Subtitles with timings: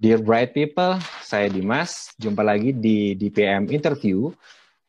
[0.00, 2.16] Dear Bright People, saya Dimas.
[2.16, 4.32] Jumpa lagi di DPM Interview,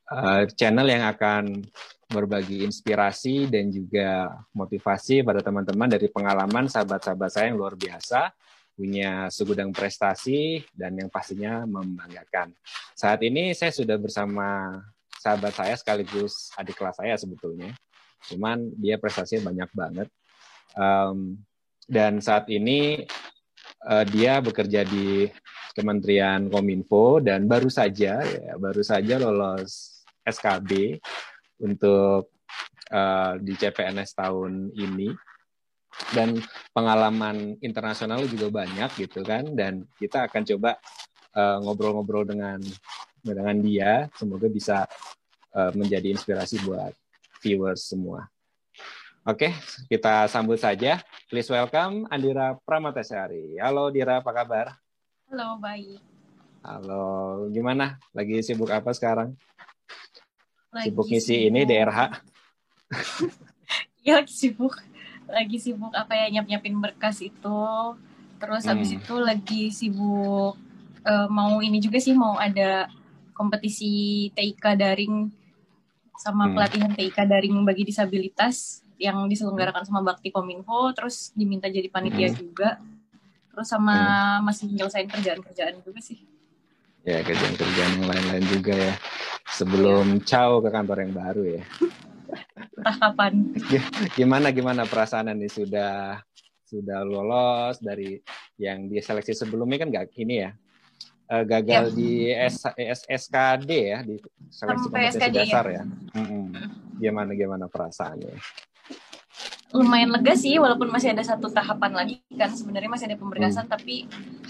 [0.07, 1.67] uh, channel yang akan
[2.07, 8.31] berbagi inspirasi dan juga motivasi pada teman-teman dari pengalaman sahabat-sahabat saya yang luar biasa,
[8.71, 12.55] punya segudang prestasi, dan yang pastinya membanggakan.
[12.95, 14.79] Saat ini saya sudah bersama
[15.19, 17.75] sahabat saya sekaligus adik kelas saya sebetulnya.
[18.31, 20.07] Cuman dia prestasinya banyak banget.
[20.71, 21.35] Um,
[21.83, 23.03] dan saat ini
[23.87, 25.29] uh, dia bekerja di
[25.71, 30.99] Kementerian Kominfo dan baru saja ya baru saja lolos SKB
[31.63, 32.35] untuk
[32.91, 35.15] uh, di CPNS tahun ini
[36.15, 36.39] dan
[36.71, 40.79] pengalaman internasional juga banyak gitu kan dan kita akan coba
[41.31, 42.59] ngobrol ngobrol-ngobrol dengan
[43.23, 44.83] dengan dia semoga bisa
[45.55, 46.91] uh, menjadi inspirasi buat
[47.41, 48.27] viewers semua.
[49.21, 49.53] Oke,
[49.85, 50.97] kita sambut saja.
[51.29, 53.53] Please welcome Andira Pramatesari.
[53.61, 54.73] Halo Dira, apa kabar?
[55.29, 56.01] Halo, baik.
[56.65, 57.05] Halo,
[57.53, 58.01] gimana?
[58.17, 59.37] Lagi sibuk apa sekarang?
[60.73, 61.49] Lagi sibuk ngisi sibuk.
[61.53, 61.99] ini DRH?
[64.01, 64.73] Iya, lagi sibuk.
[65.29, 67.61] Lagi sibuk apa ya, nyiap-nyiapin berkas itu.
[68.41, 68.69] Terus hmm.
[68.73, 70.57] habis itu lagi sibuk
[71.05, 72.89] uh, mau ini juga sih, mau ada
[73.37, 75.29] kompetisi TIK daring
[76.17, 76.53] sama hmm.
[76.57, 82.37] pelatihan TIK daring bagi disabilitas yang diselenggarakan sama Bakti Kominfo terus diminta jadi panitia hmm.
[82.37, 82.77] juga
[83.49, 84.45] terus sama hmm.
[84.45, 86.21] masih menyelesaikan kerjaan-kerjaan juga sih
[87.01, 88.93] ya kerjaan-kerjaan yang lain-lain juga ya
[89.49, 90.23] sebelum ya.
[90.29, 91.63] caw ke kantor yang baru ya
[92.77, 93.33] entah kapan
[94.13, 96.21] gimana gimana perasaan ini sudah
[96.69, 98.21] sudah lolos dari
[98.55, 100.55] yang dia seleksi sebelumnya kan nggak ini ya
[101.31, 101.95] uh, gagal ya.
[101.95, 104.15] di S, S, SKD ya di
[104.51, 105.73] seleksi Sampai kompetensi SKD, dasar ya.
[105.73, 105.83] ya.
[106.19, 106.51] Hmm.
[106.99, 108.35] Gimana gimana perasaannya?
[109.71, 113.73] Lumayan lega sih walaupun masih ada satu tahapan lagi kan sebenarnya masih ada pemberkasan hmm.
[113.73, 113.95] tapi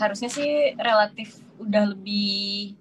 [0.01, 2.73] harusnya sih relatif udah lebih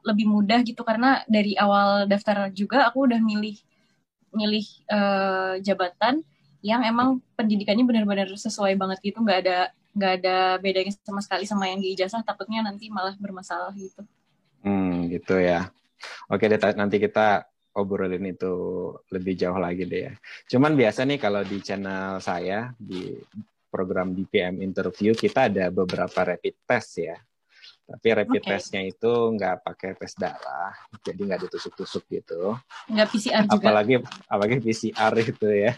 [0.00, 3.56] lebih mudah gitu karena dari awal daftar juga aku udah milih
[4.34, 6.24] milih uh, jabatan
[6.60, 9.58] yang emang pendidikannya benar-benar sesuai banget gitu nggak ada
[9.90, 14.06] nggak ada bedanya sama sekali sama yang di ijazah takutnya nanti malah bermasalah gitu.
[14.62, 15.72] Hmm gitu ya.
[16.30, 18.52] Oke deh nanti kita obrolin itu
[19.14, 20.14] lebih jauh lagi deh ya.
[20.50, 23.14] Cuman biasa nih kalau di channel saya di
[23.70, 27.16] program DPM interview kita ada beberapa rapid test ya.
[27.90, 28.50] Tapi rapid okay.
[28.54, 30.70] testnya itu nggak pakai tes darah,
[31.02, 32.54] jadi nggak ditusuk-tusuk gitu.
[32.86, 33.58] Nggak PCR juga.
[33.58, 33.94] Apalagi
[34.30, 35.72] apalagi PCR itu ya.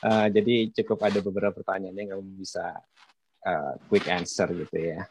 [0.00, 2.72] uh, jadi cukup ada beberapa pertanyaan yang kamu bisa
[3.44, 5.04] uh, quick answer gitu ya.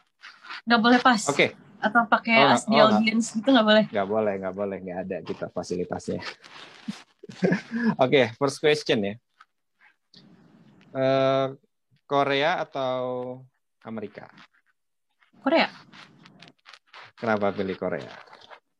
[0.66, 1.22] Nggak boleh pas.
[1.30, 1.54] Oke.
[1.54, 3.84] Okay atau pakai oh, as the oh, audience gitu nggak boleh?
[3.92, 6.24] Nggak boleh, nggak boleh, nggak ada kita fasilitasnya.
[8.00, 9.14] Oke, okay, first question ya.
[10.94, 11.52] Uh,
[12.08, 13.40] Korea atau
[13.84, 14.30] Amerika?
[15.44, 15.68] Korea.
[17.20, 18.12] Kenapa pilih Korea?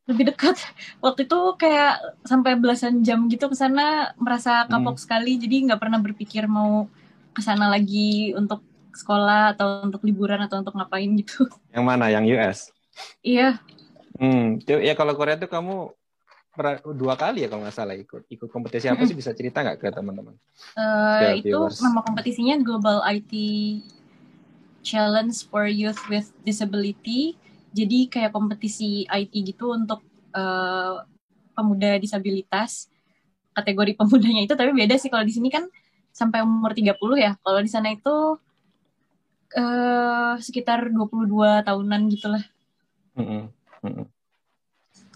[0.05, 0.61] Lebih dekat.
[1.01, 5.05] Waktu itu kayak sampai belasan jam gitu ke sana merasa kapok hmm.
[5.05, 6.89] sekali, jadi nggak pernah berpikir mau
[7.33, 8.63] ke sana lagi untuk
[8.95, 11.51] sekolah atau untuk liburan atau untuk ngapain gitu.
[11.75, 12.13] Yang mana?
[12.13, 12.59] Yang US?
[13.25, 13.59] Iya.
[14.19, 15.91] Hmm, ya kalau Korea tuh kamu
[16.95, 19.89] dua kali ya kalau nggak salah ikut ikut kompetisi apa sih bisa cerita nggak ke
[19.91, 20.39] teman-teman?
[20.79, 21.83] Uh, itu viewers.
[21.83, 23.33] nama kompetisinya Global IT
[24.87, 27.35] Challenge for Youth with Disability.
[27.75, 31.03] Jadi kayak kompetisi IT gitu untuk uh,
[31.59, 32.87] pemuda disabilitas.
[33.51, 35.67] Kategori pemudanya itu tapi beda sih kalau di sini kan
[36.15, 37.35] sampai umur 30 ya.
[37.43, 38.39] Kalau di sana itu
[39.59, 42.45] uh, sekitar 22 tahunan gitulah.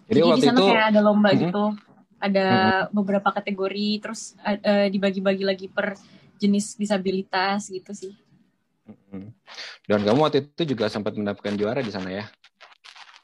[0.09, 1.45] Jadi, Jadi di sana itu, kayak ada lomba mm -hmm.
[1.45, 1.65] gitu,
[2.17, 2.95] ada mm -hmm.
[2.97, 5.99] beberapa kategori, terus uh, dibagi-bagi lagi per
[6.39, 8.15] jenis disabilitas gitu sih.
[9.85, 12.25] Dan kamu waktu itu juga sempat mendapatkan juara di sana ya?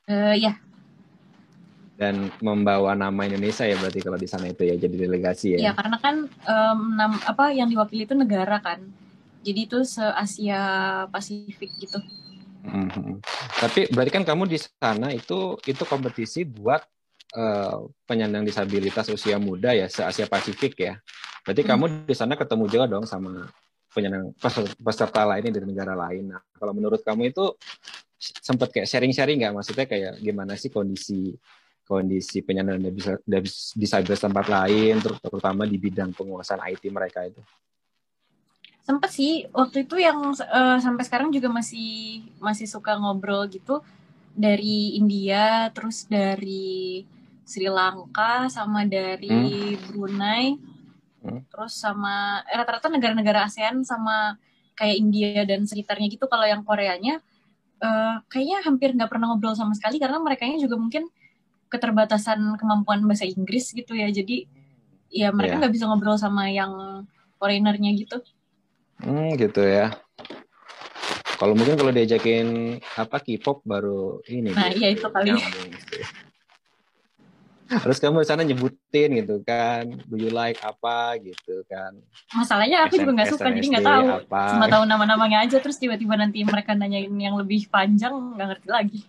[0.05, 0.61] Uh, ya.
[1.95, 5.71] Dan membawa nama Indonesia ya berarti kalau di sana itu ya jadi delegasi ya?
[5.71, 8.83] Iya karena kan um, nam, apa yang diwakili itu negara kan,
[9.47, 10.61] jadi itu se Asia
[11.09, 12.03] Pasifik gitu.
[12.65, 13.21] Hmm.
[13.61, 16.81] Tapi berarti kan kamu di sana itu itu kompetisi buat
[17.37, 20.97] uh, penyandang disabilitas usia muda ya se Asia Pasifik ya.
[21.45, 21.71] Berarti hmm.
[21.71, 23.45] kamu di sana ketemu juga dong sama
[23.93, 24.33] penyandang
[24.81, 26.35] peserta lainnya dari negara lain.
[26.35, 27.55] Nah, kalau menurut kamu itu
[28.19, 29.55] sempat kayak sharing-sharing nggak?
[29.55, 31.37] Maksudnya kayak gimana sih kondisi
[31.85, 32.81] kondisi penyandang
[33.77, 37.45] disabilitas tempat lain, terutama di bidang penguasaan IT mereka itu?
[38.85, 43.81] Sempet sih waktu itu yang uh, sampai sekarang juga masih masih suka ngobrol gitu
[44.37, 47.01] dari India terus dari
[47.49, 49.81] Sri Lanka sama dari hmm.
[49.89, 50.61] Brunei
[51.25, 51.49] hmm.
[51.49, 54.37] terus sama eh, rata-rata negara-negara ASEAN sama
[54.77, 57.25] kayak India dan sekitarnya gitu kalau yang Koreanya
[57.81, 61.09] uh, kayaknya hampir nggak pernah ngobrol sama sekali karena mereka juga mungkin
[61.73, 64.45] keterbatasan kemampuan bahasa Inggris gitu ya jadi
[65.09, 65.61] ya mereka iya.
[65.65, 65.79] nggak yeah.
[65.81, 66.73] bisa ngobrol sama yang
[67.39, 68.21] foreignernya gitu
[69.03, 69.95] hmm gitu ya
[71.35, 74.55] kalau mungkin kalau diajakin apa K-pop baru ini.
[74.55, 75.35] Nah, iya itu kali.
[77.65, 81.97] Harus kamu di sana nyebutin gitu kan, do you like apa gitu kan.
[82.31, 84.07] Masalahnya aku juga nggak suka, jadi nggak tahu.
[84.25, 84.43] Apa.
[84.55, 89.01] Cuma tahu nama-namanya aja, terus tiba-tiba nanti mereka nanyain yang lebih panjang, nggak ngerti lagi.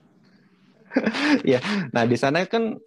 [1.43, 1.59] Iya,
[1.91, 2.79] nah di sana kan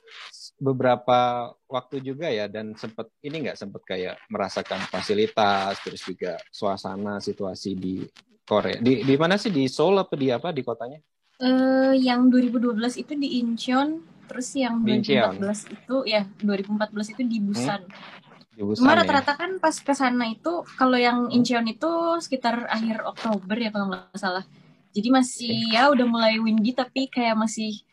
[0.58, 7.22] beberapa waktu juga ya dan sempat ini nggak sempat kayak merasakan fasilitas terus juga suasana
[7.22, 8.02] situasi di
[8.42, 8.80] Korea.
[8.82, 10.98] Di di mana sih di Seoul apa di apa di kotanya?
[11.38, 17.86] Uh, yang 2012 itu di Incheon, terus yang 2014 itu ya 2014 itu di Busan.
[17.86, 18.56] Hmm?
[18.58, 19.04] Di Busan Cuma ya?
[19.04, 19.38] rata-rata ya?
[19.38, 24.18] kan pas ke sana itu kalau yang Incheon itu sekitar akhir Oktober ya kalau nggak
[24.18, 24.42] salah.
[24.90, 27.84] Jadi masih ya udah mulai windy tapi kayak masih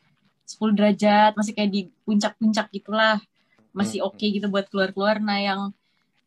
[0.45, 3.17] 10 derajat, masih kayak di puncak-puncak gitulah.
[3.73, 4.07] Masih hmm.
[4.07, 5.17] oke okay gitu buat keluar-keluar.
[5.19, 5.61] Nah, yang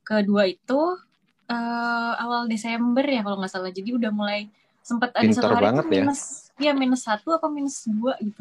[0.03, 0.99] kedua itu
[1.49, 3.71] uh, awal Desember ya kalau nggak salah.
[3.71, 4.51] Jadi udah mulai
[4.89, 5.85] sempat ada satu hari itu ya.
[6.01, 6.23] minus
[6.57, 6.71] ya.
[6.71, 8.41] ya minus satu apa minus dua gitu.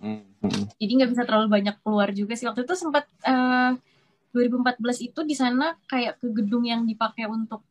[0.00, 0.64] Mm -hmm.
[0.76, 5.20] Jadi nggak bisa terlalu banyak keluar juga sih waktu itu sempat uh, eh, 2014 itu
[5.26, 7.64] di sana kayak ke gedung yang dipakai untuk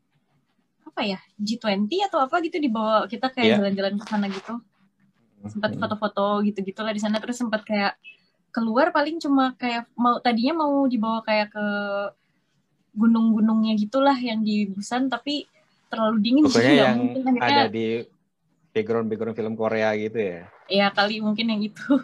[0.90, 4.54] apa ya G20 atau apa gitu dibawa kita kayak jalan jalan-jalan ke sana gitu.
[5.48, 7.22] Sempat foto-foto gitu-gitu lah di sana.
[7.24, 7.96] Terus sempat kayak
[8.50, 11.68] keluar paling cuma kayak mau tadinya mau dibawa kayak ke
[12.98, 15.46] gunung-gunungnya gitulah yang di Busan tapi
[15.90, 18.04] terlalu dingin Pokoknya yang mungkin ada di
[18.74, 20.42] background background film Korea gitu ya?
[20.70, 22.02] Iya kali mungkin yang itu.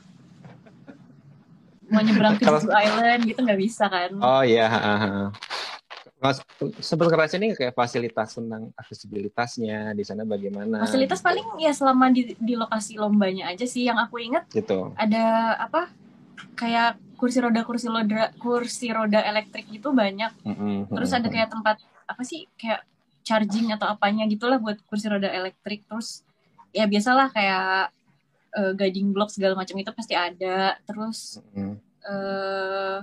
[1.86, 4.12] Mau nyebrang ke Jeju Island gitu nggak bisa kan?
[4.18, 4.70] Oh iya
[6.25, 6.42] Mas,
[6.81, 10.81] sempat keras ini kayak fasilitas tentang aksesibilitasnya di sana bagaimana?
[10.81, 11.27] Fasilitas gitu.
[11.30, 14.50] paling ya selama di, di lokasi lombanya aja sih yang aku ingat.
[14.50, 14.89] Gitu.
[14.98, 15.94] Ada apa?
[16.57, 20.92] Kayak kursi roda kursi roda kursi roda elektrik itu banyak mm-hmm.
[20.92, 22.83] terus ada kayak tempat apa sih kayak
[23.25, 26.22] charging atau apanya gitulah buat kursi roda elektrik terus
[26.75, 27.89] ya biasalah kayak
[28.54, 31.75] uh, guiding block segala macam itu pasti ada terus mm-hmm.
[32.04, 33.00] uh,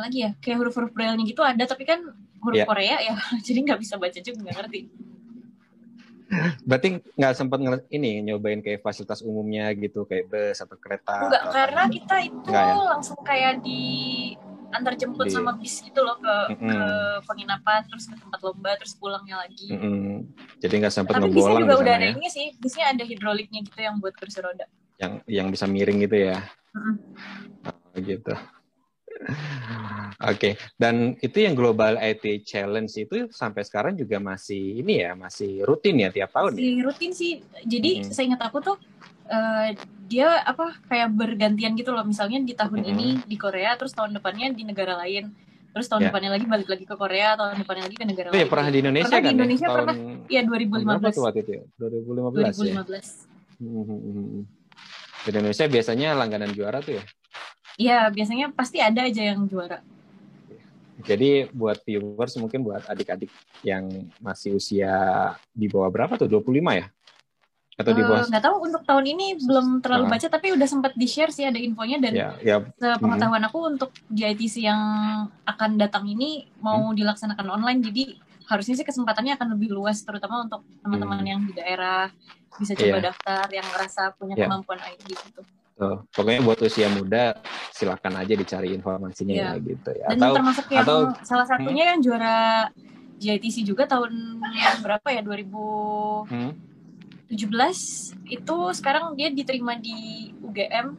[0.00, 2.00] apalagi ya kayak huruf-huruf braille gitu ada tapi kan
[2.40, 2.64] huruf yeah.
[2.64, 3.14] Korea ya
[3.46, 4.80] jadi nggak bisa baca juga nggak ngerti
[6.62, 7.58] Berarti nggak sempat
[7.90, 11.26] ini nyobain kayak fasilitas umumnya gitu kayak bus atau kereta?
[11.26, 12.74] Enggak, atau karena kita itu ya?
[12.78, 13.82] langsung kayak di
[14.70, 15.34] antar jemput di...
[15.34, 16.70] sama bis gitu loh ke, mm -hmm.
[16.70, 16.80] ke
[17.26, 19.74] penginapan terus ke tempat lomba terus pulangnya lagi.
[19.74, 20.16] Mm -hmm.
[20.62, 22.14] Jadi nggak sempat Tapi bisnya juga udah ada ya?
[22.14, 24.70] ini sih, bisnya ada hidroliknya gitu yang buat kursi roda.
[25.02, 26.38] Yang yang bisa miring gitu ya?
[26.78, 28.06] Mm -hmm.
[28.06, 28.34] gitu.
[30.20, 30.52] Oke, okay.
[30.76, 35.96] dan itu yang Global IT Challenge itu sampai sekarang juga masih ini ya, masih rutin
[35.96, 36.60] ya tiap tahun.
[36.60, 36.84] Masih ya?
[36.84, 37.32] rutin sih.
[37.64, 38.12] Jadi hmm.
[38.12, 38.76] saya ingat aku tuh
[39.32, 39.72] uh,
[40.12, 42.04] dia apa kayak bergantian gitu loh.
[42.04, 42.92] Misalnya di tahun hmm.
[42.92, 45.32] ini di Korea, terus tahun depannya di negara lain.
[45.70, 46.08] Terus tahun yeah.
[46.12, 48.42] depannya lagi balik lagi ke Korea, tahun depannya lagi ke negara oh, lain.
[48.42, 49.24] Iya, pernah di Indonesia pernah kan?
[49.24, 49.38] Di ya?
[49.38, 49.72] Indonesia ya?
[49.72, 49.94] pernah.
[50.26, 50.84] Iya, 2015.
[50.84, 51.62] Berapa tuh waktu itu ya?
[51.78, 52.92] 2015, 2015.
[52.92, 53.02] ya?
[53.60, 54.42] Hmm, hmm, hmm,
[55.20, 57.04] di Indonesia biasanya langganan juara tuh ya?
[57.80, 59.80] Iya, biasanya pasti ada aja yang juara.
[61.00, 63.32] Jadi buat viewers mungkin buat adik-adik
[63.64, 64.92] yang masih usia
[65.56, 66.28] di bawah berapa tuh?
[66.28, 66.92] 25 ya?
[67.80, 68.20] Atau di bawah?
[68.20, 70.10] Uh, nggak tahu untuk tahun ini belum terlalu uh.
[70.12, 72.60] baca tapi udah sempat di-share sih ada infonya dan yeah, yeah.
[73.00, 74.80] pengetahuan mm aku untuk GITC yang
[75.48, 76.96] akan datang ini mau hmm.
[77.00, 78.20] dilaksanakan online jadi
[78.52, 81.30] harusnya sih kesempatannya akan lebih luas terutama untuk teman-teman hmm.
[81.32, 82.12] yang di daerah
[82.60, 83.04] bisa coba yeah.
[83.08, 84.44] daftar yang ngerasa punya yeah.
[84.44, 85.40] kemampuan ID gitu.
[85.80, 87.40] Tuh, pokoknya buat usia muda
[87.72, 89.56] silakan aja dicari informasinya yeah.
[89.56, 90.06] ya gitu ya.
[90.12, 91.90] Dan atau, termasuk yang atau, salah satunya hmm?
[91.96, 92.38] yang juara
[93.16, 94.12] JITC juga tahun
[94.52, 96.52] yang berapa ya 2017 hmm?
[98.28, 100.92] itu sekarang dia diterima di UGM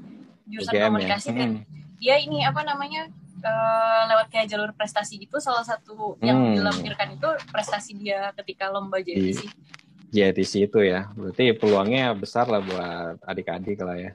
[0.50, 1.38] jurusan UGM, komunikasi ya?
[1.38, 1.65] dan hmm.
[2.01, 3.05] dia ini apa namanya
[3.45, 6.25] uh, lewat kayak jalur prestasi gitu salah satu hmm.
[6.25, 9.45] yang dilampirkan itu prestasi dia ketika lomba JITC.
[10.11, 14.11] JITC itu ya, berarti peluangnya besar lah buat adik-adik lah ya.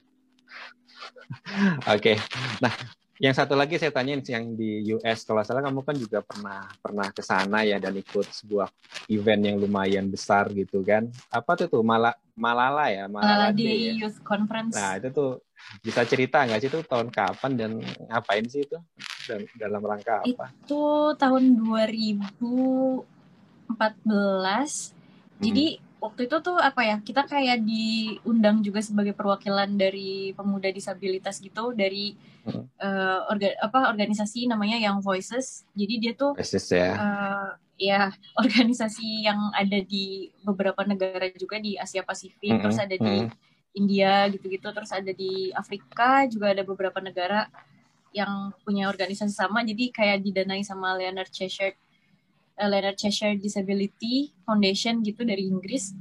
[1.95, 2.14] Oke.
[2.14, 2.16] okay.
[2.62, 2.73] Nah,
[3.16, 7.09] yang satu lagi saya tanyain yang di US kalau salah kamu kan juga pernah pernah
[7.09, 8.68] ke sana ya dan ikut sebuah
[9.09, 11.09] event yang lumayan besar gitu kan.
[11.33, 14.04] Apa tuh tuh Mala, Malala ya, Malala di ya.
[14.04, 14.76] Youth Conference.
[14.76, 15.40] Nah, itu tuh
[15.80, 17.71] bisa cerita nggak sih itu tahun kapan dan
[18.12, 18.76] ngapain sih itu
[19.25, 20.52] dan dalam rangka apa?
[20.52, 23.00] Itu tahun 2014.
[23.80, 25.40] Hmm.
[25.40, 25.66] Jadi
[25.97, 31.73] waktu itu tuh apa ya kita kayak diundang juga sebagai perwakilan dari pemuda disabilitas gitu
[31.73, 32.65] dari hmm.
[32.79, 36.93] uh, orga, apa organisasi namanya Young Voices jadi dia tuh Voices ya.
[36.95, 38.12] uh, ya
[38.43, 42.62] organisasi yang ada di beberapa negara juga di Asia Pasifik, mm -hmm.
[42.65, 43.76] terus ada di mm -hmm.
[43.76, 47.45] India gitu-gitu, terus ada di Afrika juga ada beberapa negara
[48.17, 51.76] yang punya organisasi sama, jadi kayak didanai sama Leonard Cheshire,
[52.60, 55.92] uh, Leonard Cheshire Disability Foundation gitu dari Inggris.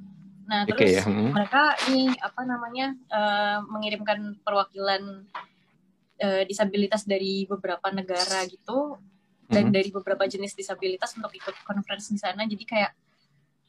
[0.46, 1.04] Nah terus okay, ya.
[1.04, 1.32] hmm.
[1.34, 5.26] mereka ini apa namanya uh, mengirimkan perwakilan
[6.22, 9.00] uh, disabilitas dari beberapa negara gitu
[9.46, 9.76] dan mm-hmm.
[9.76, 12.92] dari beberapa jenis disabilitas untuk ikut konferensi di sana jadi kayak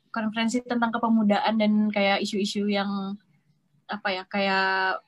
[0.09, 3.13] konferensi tentang kepemudaan dan kayak isu-isu yang
[3.87, 5.05] apa ya kayak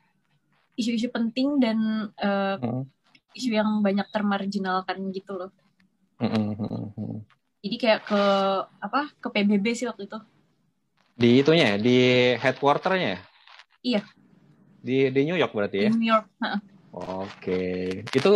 [0.76, 1.78] isu-isu penting dan
[2.20, 2.84] uh, mm-hmm.
[3.32, 5.50] isu yang banyak termarginalkan gitu loh
[6.20, 7.24] mm-hmm.
[7.64, 8.22] Jadi kayak ke
[8.82, 10.18] apa ke PBB sih waktu itu
[11.18, 11.98] di itunya di
[12.38, 13.18] headquarternya
[13.82, 14.02] iya
[14.78, 16.26] di di New York berarti ya di New York
[16.94, 17.62] oke
[18.06, 18.32] itu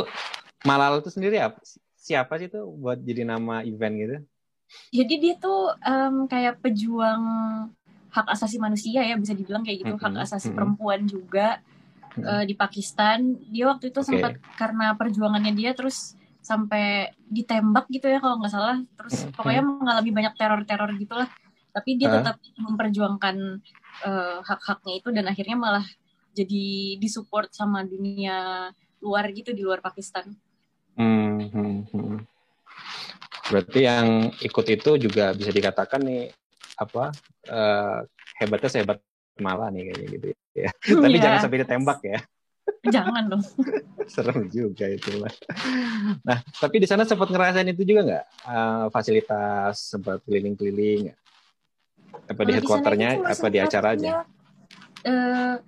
[0.63, 1.59] Malala itu sendiri apa
[1.99, 4.17] siapa sih tuh buat jadi nama event gitu?
[4.91, 7.23] Jadi dia tuh um, kayak pejuang
[8.13, 10.17] hak asasi manusia ya bisa dibilang kayak gitu, mm -hmm.
[10.19, 10.57] hak asasi mm -hmm.
[10.57, 12.25] perempuan juga mm -hmm.
[12.27, 13.19] uh, di Pakistan.
[13.51, 14.09] Dia waktu itu okay.
[14.09, 18.77] sempat karena perjuangannya dia terus sampai ditembak gitu ya kalau nggak salah.
[18.99, 19.35] Terus mm -hmm.
[19.39, 21.29] pokoknya mengalami banyak teror-teror gitulah.
[21.73, 22.21] Tapi dia uh.
[22.21, 23.37] tetap memperjuangkan
[24.05, 25.87] uh, hak-haknya itu dan akhirnya malah
[26.37, 28.69] jadi disupport sama dunia
[29.01, 30.33] luar gitu di luar Pakistan.
[30.97, 32.19] Hmm, hmm, hmm.
[33.49, 36.33] Berarti yang ikut itu juga bisa dikatakan nih
[36.77, 37.13] apa
[37.53, 37.99] uh,
[38.41, 38.99] hebatnya sehebat
[39.41, 40.71] malah nih kayaknya gitu ya.
[41.03, 41.23] Tapi yeah.
[41.23, 42.19] jangan sampai ditembak ya.
[42.83, 43.45] Jangan dong.
[44.13, 45.31] Serem juga itu lah.
[46.27, 51.15] Nah, tapi di sana sempat ngerasain itu juga nggak uh, fasilitas sempat keliling-keliling?
[52.27, 53.23] Apa di headquarternya?
[53.23, 54.27] Apa di acaranya?
[55.07, 55.63] Uh,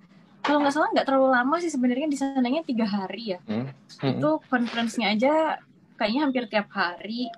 [0.45, 3.65] kalau nggak salah nggak terlalu lama sih sebenarnya di sananya tiga hari ya hmm.
[3.97, 4.13] Hmm.
[4.13, 5.57] itu konferensinya aja
[5.97, 7.33] kayaknya hampir tiap hari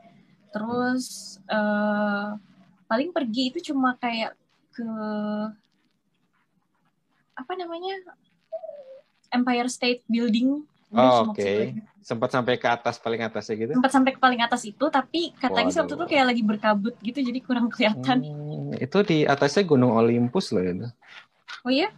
[0.52, 2.36] terus uh,
[2.92, 4.36] paling pergi itu cuma kayak
[4.76, 4.90] ke
[7.38, 7.96] apa namanya
[9.32, 10.64] Empire State Building
[10.96, 11.60] Oh, Oke, okay.
[12.00, 13.76] sempat sampai ke atas paling atasnya gitu?
[13.76, 17.20] Sempat sampai ke paling atas itu, tapi katanya sih waktu itu kayak lagi berkabut gitu,
[17.20, 18.24] jadi kurang kelihatan.
[18.24, 20.88] Hmm, itu di atasnya Gunung Olympus loh itu.
[21.68, 21.92] Oh iya?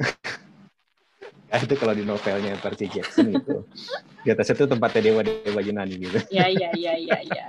[1.48, 3.64] Ah, itu kalau di novelnya Percy Jackson itu
[4.20, 6.18] di atasnya itu tempatnya dewa dewa Yunani gitu.
[6.28, 7.18] Iya iya iya iya.
[7.24, 7.48] Ya.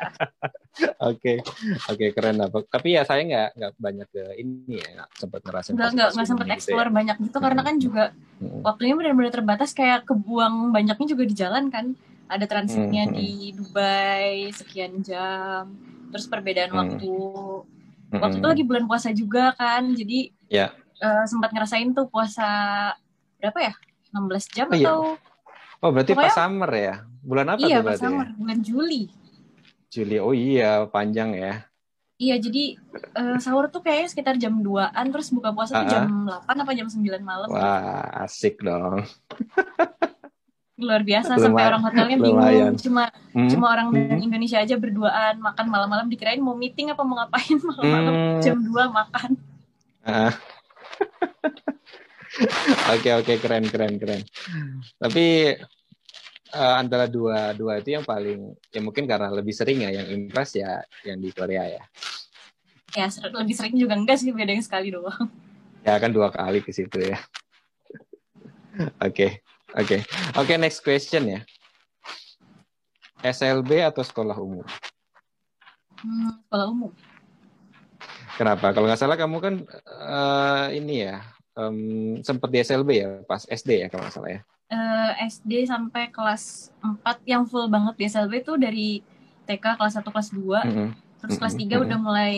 [1.12, 1.44] Oke
[1.92, 2.48] oke keren lah.
[2.48, 5.76] Tapi ya saya nggak nggak banyak ke ini ya nggak sempat ngerasain.
[5.76, 6.96] Nggak nggak nggak sempat gitu explore ya.
[6.96, 8.04] banyak gitu karena kan juga
[8.40, 8.64] hmm.
[8.64, 11.86] waktunya benar-benar terbatas kayak kebuang banyaknya juga di jalan kan.
[12.32, 13.16] Ada transitnya hmm.
[13.20, 15.76] di Dubai sekian jam.
[16.16, 16.80] Terus perbedaan hmm.
[16.80, 17.14] waktu.
[18.16, 19.84] Waktu itu lagi bulan puasa juga kan.
[19.92, 20.72] Jadi ya
[21.04, 22.48] uh, sempat ngerasain tuh puasa
[23.40, 23.74] berapa ya?
[24.12, 24.88] 16 jam oh, iya.
[24.88, 25.00] atau
[25.80, 26.96] Oh, berarti Pokoknya, pas summer ya?
[27.24, 27.88] Bulan apa iya, tuh berarti?
[27.88, 29.04] Iya, pas summer, bulan Juli.
[29.88, 30.18] Juli.
[30.20, 31.54] Oh iya, panjang ya.
[32.20, 32.64] Iya, jadi
[33.16, 35.84] uh, sahur tuh kayaknya sekitar jam 2-an terus buka puasa uh -huh.
[35.88, 37.48] tuh jam 8 apa jam 9 malam.
[37.48, 39.08] Wah, asik dong.
[40.80, 41.44] luar biasa Lumayan.
[41.44, 42.74] sampai orang hotelnya bingung Lumayan.
[42.80, 43.52] cuma hmm.
[43.52, 44.24] cuma orang hmm.
[44.24, 48.40] Indonesia aja berduaan makan malam-malam dikirain mau meeting apa mau ngapain malam-malam hmm.
[48.40, 49.30] jam 2 makan.
[50.08, 50.32] Uh.
[52.96, 54.22] Oke oke keren keren keren.
[54.96, 55.56] Tapi
[56.56, 60.56] uh, antara dua dua itu yang paling ya mungkin karena lebih sering ya yang impress
[60.56, 61.84] ya yang di Korea ya.
[62.98, 65.30] Ya lebih sering juga enggak sih beda yang sekali doang.
[65.84, 67.20] Ya kan dua kali ke situ ya.
[69.04, 69.44] Oke
[69.76, 70.04] oke
[70.40, 71.42] oke next question ya.
[73.20, 74.64] SLB atau sekolah umum?
[76.00, 76.92] Hmm, sekolah umum.
[78.40, 78.72] Kenapa?
[78.72, 79.56] Kalau nggak salah kamu kan
[80.00, 81.20] uh, ini ya
[81.56, 85.66] um, sempat di SLB ya pas SD ya kalau nggak salah ya uh, eh, SD
[85.70, 88.90] sampai kelas 4 yang full banget di SLB itu dari
[89.50, 90.90] TK kelas 1 kelas 2 mm -hmm.
[91.26, 91.86] terus kelas 3 mm -hmm.
[91.86, 92.36] udah mulai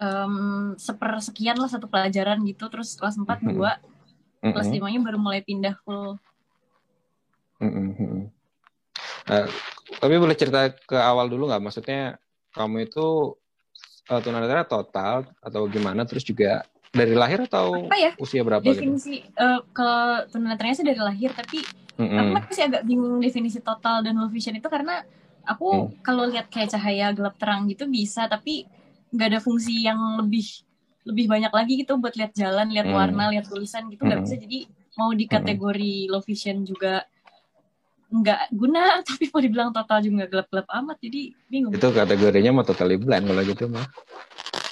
[0.00, 0.34] um,
[0.80, 3.52] sepersekian lah satu pelajaran gitu terus kelas 4 mm -hmm.
[3.52, 3.76] 2 mm
[4.40, 4.52] -hmm.
[4.52, 6.16] kelas 5 nya baru mulai pindah full
[7.60, 8.16] mm -hmm.
[9.28, 9.48] uh,
[10.00, 12.16] tapi boleh cerita ke awal dulu nggak maksudnya
[12.54, 13.34] kamu itu
[14.08, 18.12] uh, tunanetra total atau gimana terus juga dari lahir atau apa ya?
[18.16, 18.78] usia berapa gitu?
[18.78, 19.42] definisi gitu?
[19.42, 21.58] uh, kalau tunanetranya sih dari lahir tapi
[21.98, 22.18] mm-hmm.
[22.18, 25.02] aku masih agak bingung definisi total dan low vision itu karena
[25.44, 26.06] aku mm.
[26.06, 28.64] kalau lihat kayak cahaya gelap terang gitu bisa tapi
[29.14, 30.46] nggak ada fungsi yang lebih
[31.04, 32.96] lebih banyak lagi gitu buat lihat jalan lihat mm.
[32.96, 34.26] warna lihat tulisan gitu nggak mm.
[34.26, 34.58] bisa jadi
[34.94, 36.10] mau di kategori mm.
[36.10, 37.04] low vision juga
[38.14, 42.96] nggak guna tapi mau dibilang total juga gelap-gelap amat jadi bingung itu kategorinya mau totally
[42.96, 43.86] blind kalau gitu mah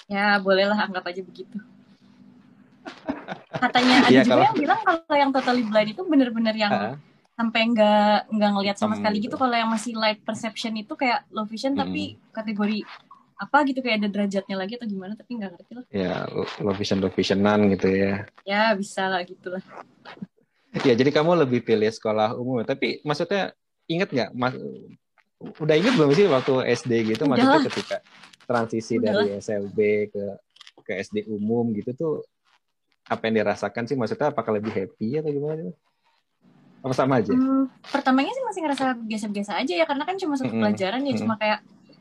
[0.07, 1.59] ya bolehlah anggap aja begitu
[3.53, 4.45] Katanya ada ya, juga kalau...
[4.47, 6.97] yang bilang kalau yang totally blind itu benar-benar yang uh.
[7.39, 9.37] sampai nggak nggak ngelihat sama sekali gitu.
[9.41, 12.31] kalau yang masih light perception itu kayak low vision tapi Mm-mm.
[12.35, 12.85] kategori
[13.41, 16.15] apa gitu kayak ada derajatnya lagi atau gimana tapi nggak ngerti lah Ya,
[16.63, 18.29] low vision low visionan gitu ya.
[18.47, 19.65] ya bisa lah gitu lah
[20.73, 22.65] Ya, jadi kamu lebih pilih sekolah umum.
[22.65, 23.53] Tapi maksudnya
[23.85, 24.33] inget nggak?
[24.33, 24.57] Mas,
[25.61, 27.29] udah inget belum sih waktu SD gitu?
[27.29, 27.97] Udah Maksudnya ketika
[28.49, 30.25] transisi Udah dari SLB ke
[30.83, 32.15] ke SD umum gitu tuh
[33.07, 33.97] apa yang dirasakan sih?
[33.99, 35.73] Maksudnya apakah lebih happy atau gimana?
[36.83, 37.31] Apa sama aja?
[37.31, 41.35] Hmm, pertamanya sih masih ngerasa biasa-biasa aja ya karena kan cuma satu pelajaran ya cuma
[41.39, 41.61] kayak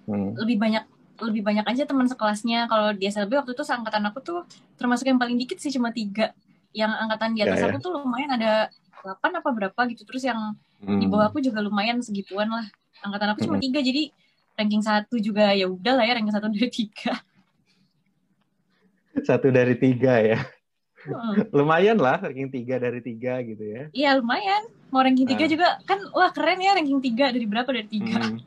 [0.09, 0.33] Hmm.
[0.33, 0.81] lebih banyak
[1.21, 4.39] lebih banyak aja teman sekelasnya kalau di SLB waktu itu seangkatan aku tuh
[4.81, 6.33] termasuk yang paling dikit sih cuma tiga
[6.73, 7.77] yang angkatan di atas Ya, ya.
[7.77, 8.73] aku tuh lumayan ada
[9.05, 10.97] 8 apa berapa gitu terus yang Hmm.
[10.97, 12.65] di bawah aku juga lumayan segituan lah
[13.05, 13.69] angkatan aku cuma Mm-mm.
[13.69, 14.09] tiga jadi
[14.57, 17.21] ranking satu juga ya udah lah ya ranking satu dari tiga
[19.21, 20.39] Satu dari tiga ya.
[21.01, 21.33] Hmm.
[21.57, 23.83] Lumayan lah, ranking tiga dari tiga gitu ya.
[23.91, 25.49] iya lumayan mau ranking tiga Ah.
[25.49, 28.37] juga kan wah keren ya ranking tiga dari berapa dari tiga Hmm.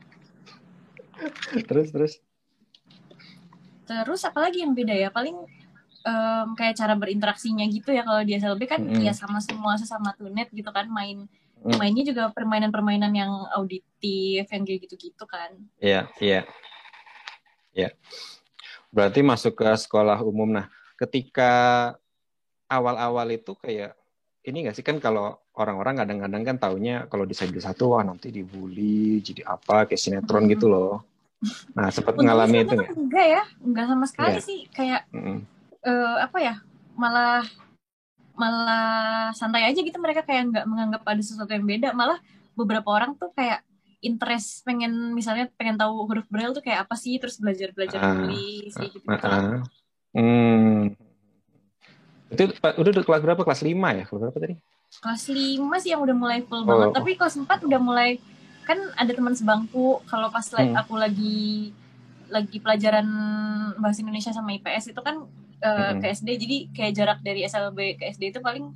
[1.65, 2.13] Terus terus.
[3.85, 5.37] terus apalagi yang beda ya paling
[6.01, 8.99] em, kayak cara berinteraksinya gitu ya kalau di SLB kan Mm-mm.
[8.99, 11.81] ya sama semua sesama tunet gitu kan main Mm.
[11.81, 16.45] mainnya juga permainan-permainan yang auditif yang kayak gitu-gitu kan Iya, iya.
[17.71, 17.89] Iya.
[18.87, 20.45] Berarti masuk ke sekolah umum.
[20.47, 21.51] Nah, ketika
[22.67, 23.93] awal-awal itu kayak
[24.45, 29.17] ini nggak sih kan kalau orang-orang kadang-kadang kan taunya kalau disabilitas satu wah nanti dibully
[29.21, 30.51] jadi apa kayak sinetron Hmm.
[30.53, 31.01] gitu loh.
[31.77, 32.89] Nah, sempat Untungnya ngalami sih itu nggak?
[32.93, 34.41] enggak ya enggak sama sekali Iya.
[34.45, 35.37] sih kayak Mm-mm.
[35.81, 36.55] eh, apa ya
[36.93, 37.41] malah
[38.35, 42.19] malah santai aja gitu mereka kayak nggak menganggap ada sesuatu yang beda malah
[42.55, 43.63] beberapa orang tuh kayak
[44.03, 48.11] interest pengen misalnya pengen tahu huruf braille tuh kayak apa sih terus belajar belajar Ah,
[48.13, 49.59] nulis kayak gitu Ah, ah.
[50.15, 50.93] Hmm.
[52.29, 53.41] Itu udah kelas berapa?
[53.41, 54.03] Kelas 5 ya?
[54.03, 54.55] Kelas berapa tadi?
[54.95, 56.67] kelas 5 sih yang udah mulai full Oh.
[56.71, 58.15] banget tapi kelas 4 udah mulai
[58.63, 60.71] kan ada teman sebangku kalau pas Hmm.
[60.71, 61.75] aku lagi
[62.31, 63.03] lagi pelajaran
[63.75, 65.27] bahasa Indonesia sama IPS itu kan
[65.59, 65.99] eh, Hmm.
[65.99, 68.71] ke SD jadi kayak jarak dari SLB ke SD itu paling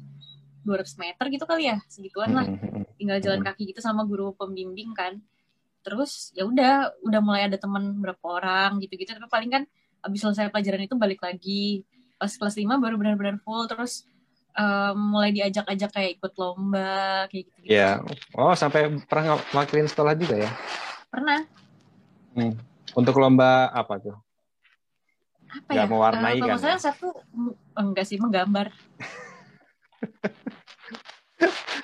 [0.61, 2.83] 200 meter gitu kali ya segituan lah Mm-mm.
[2.99, 3.47] tinggal jalan Hmm.
[3.47, 5.23] kaki gitu sama guru pembimbing kan
[5.79, 9.63] terus ya udah udah mulai ada teman berapa orang gitu-gitu tapi paling kan
[10.03, 11.87] abis selesai pelajaran itu balik lagi
[12.19, 14.03] pas kelas 5 baru benar-benar full terus
[14.51, 18.03] em, mulai diajak-ajak kayak ikut lomba kayak gitu gitu Ya.
[18.33, 20.51] Oh, sampai pernah ng- ngakilin sekolah juga ya?
[21.07, 21.47] pernah
[22.91, 24.15] Untuk lomba apa tuh?
[25.49, 26.85] apa Nggak ya mewarnai Eh, kalau kan nggak salah ya?
[26.85, 27.07] satu
[27.73, 28.67] enggak sih menggambar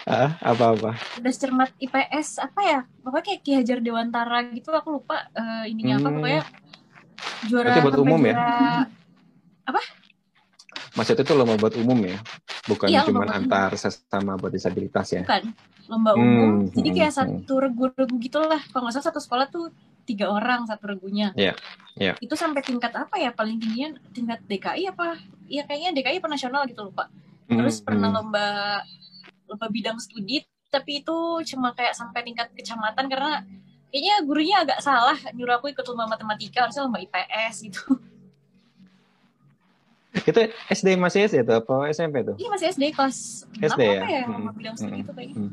[0.05, 0.93] Ah, apa-apa?
[1.17, 5.97] udah cermat IPS apa ya pokoknya kayak Ki Hajar Dewantara gitu aku lupa eh, ininya
[5.97, 6.15] apa Hmm.
[6.15, 6.41] pokoknya
[7.43, 8.35] juara buat umum ya?
[8.35, 8.85] juara
[10.95, 12.17] Maksudnya itu lomba buat umum ya?
[12.65, 15.23] Bukan Iya, cuma antar sesama buat disabilitas ya?
[15.27, 15.51] bukan
[15.85, 17.19] lomba Hmm, umum jadi hmm, kayak hmm.
[17.21, 19.69] satu regu-regu gitu lah kalau nggak salah satu sekolah tuh
[20.05, 21.53] tiga orang satu regunya Iya,
[21.97, 22.13] iya.
[22.21, 25.17] itu sampai tingkat apa ya paling tingginya tingkat DKI apa
[25.49, 27.09] ya kayaknya DKI apa nasional gitu lupa
[27.45, 28.17] terus Hmm, pernah hmm.
[28.17, 28.47] lomba
[29.45, 30.41] lomba bidang studi
[30.73, 31.17] tapi itu
[31.53, 33.45] cuma kayak sampai tingkat kecamatan karena
[33.93, 37.81] kayaknya gurunya agak salah nyuruh aku ikut lomba matematika harusnya lomba IPS gitu
[40.23, 40.39] Itu
[40.71, 42.39] SD masih SD tuh apa SMP tuh?
[42.39, 43.99] ini masih SD kelas SD 6 ya?
[43.99, 45.49] apa ya Hmm, lomba bidang studi hmm, itu kayaknya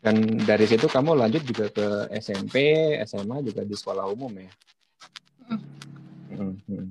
[0.00, 0.16] Dan
[0.48, 1.86] dari situ kamu lanjut juga ke
[2.18, 2.56] SMP,
[3.04, 4.50] SMA juga di sekolah umum ya?
[5.46, 5.60] Hmm.
[6.30, 6.86] Hmm, hmm.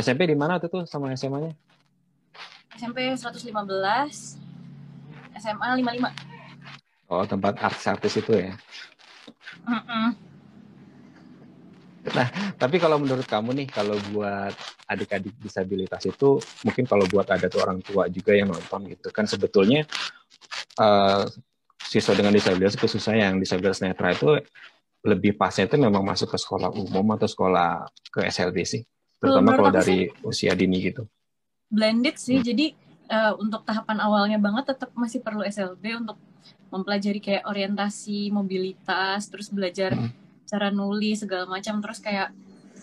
[0.00, 1.52] SMP di mana tuh tuh sama SMA-nya?
[2.74, 3.54] SMP 115
[5.38, 6.34] SMA 55
[7.12, 8.56] Oh, tempat artis-artis itu ya.
[12.04, 12.60] Mm-mm.
[12.60, 14.52] Tapi kalau menurut kamu nih, kalau buat
[14.84, 19.24] adik-adik disabilitas itu, mungkin kalau buat ada tuh orang tua juga yang nonton gitu kan,
[19.24, 19.88] sebetulnya
[20.76, 21.22] eh,
[21.80, 24.36] siswa dengan disabilitas khususnya yang disabilitas netra itu
[25.04, 28.82] lebih pasnya itu memang masuk ke sekolah umum atau sekolah ke SLB sih,
[29.20, 31.04] terutama kalau dari usia dini gitu.
[31.68, 32.40] blended sih.
[32.40, 32.46] Hmm.
[32.46, 32.66] Jadi
[33.08, 36.16] eh, untuk tahapan awalnya banget tetap masih perlu SLB untuk
[36.72, 40.23] mempelajari kayak orientasi mobilitas, terus belajar Hmm.
[40.54, 42.30] Cara nulis segala macam, terus kayak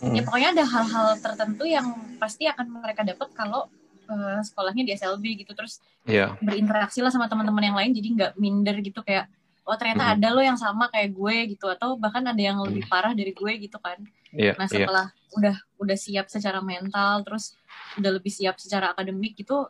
[0.02, 0.12] Hmm.
[0.12, 1.86] ya pokoknya ada hal-hal tertentu yang
[2.18, 3.72] pasti akan mereka dapat kalau
[4.12, 5.56] eh, sekolahnya di SLB gitu.
[5.56, 6.36] Terus Iya.
[6.42, 9.32] berinteraksi lah sama teman-teman yang lain, jadi nggak minder gitu kayak
[9.64, 10.14] oh ternyata Hmm.
[10.18, 13.54] ada lo yang sama kayak gue gitu atau bahkan ada yang lebih parah dari gue
[13.62, 13.96] gitu kan.
[14.34, 14.74] Iya, Nah iya.
[14.84, 17.56] setelah udah udah siap secara mental, terus
[17.96, 19.70] udah lebih siap secara akademik gitu,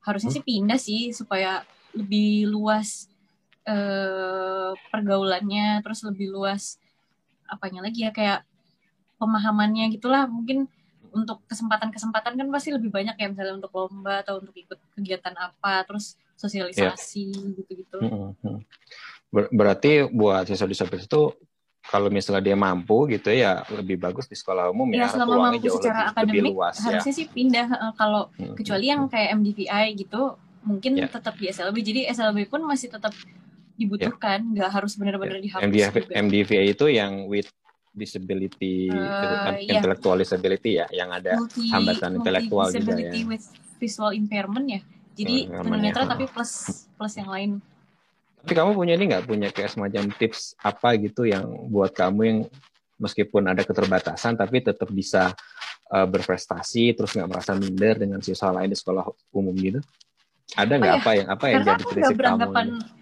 [0.00, 0.38] harusnya Hmm.
[0.40, 1.60] sih pindah sih supaya
[1.92, 3.10] lebih luas
[3.62, 6.78] eh, pergaulannya, terus lebih luas
[7.52, 8.48] apanya lagi ya kayak
[9.20, 10.24] pemahamannya gitulah.
[10.24, 10.64] Mungkin
[11.12, 15.84] untuk kesempatan-kesempatan kan pasti lebih banyak ya misalnya untuk lomba atau untuk ikut kegiatan apa,
[15.84, 18.00] terus sosialisasi gitu-gitu.
[18.00, 18.58] Mm, mm.
[19.28, 21.36] Ber berarti buat siswa disabilitas itu
[21.82, 25.18] kalau misalnya dia mampu gitu ya lebih bagus di sekolah umum ya, ya.
[25.18, 27.18] selama mampu jauh secara lebih, akademik lebih luas, harusnya ya.
[27.18, 30.22] sih pindah uh, kalau Hmm, kecuali yang kayak MDVI gitu
[30.62, 31.10] mungkin Ya.
[31.10, 33.10] tetap di SLB jadi SLB pun masih tetap
[33.76, 37.48] dibutuhkan nggak harus benar-benar dihapus MDV, juga MDVA itu yang with
[37.92, 39.76] disability iya.
[39.76, 43.28] intellectual disability ya yang ada multi hambatan multi intelektual juga disability ya.
[43.28, 43.44] with
[43.76, 44.80] visual impairment ya
[45.12, 46.12] jadi Hmm, tunanetra Hmm.
[46.16, 46.52] tapi plus
[46.96, 47.50] plus yang lain
[48.42, 52.38] Tapi kamu punya ini nggak punya kayak semacam tips apa gitu yang buat kamu yang
[52.98, 55.30] meskipun ada keterbatasan tapi tetap bisa
[55.94, 59.78] uh, berprestasi terus nggak merasa minder dengan siswa lain di sekolah umum gitu?
[60.58, 61.04] Ada nggak Oh, iya.
[61.06, 62.18] apa yang apa yang karena jadi prinsip kamu?
[62.18, 63.01] beranggapan gitu?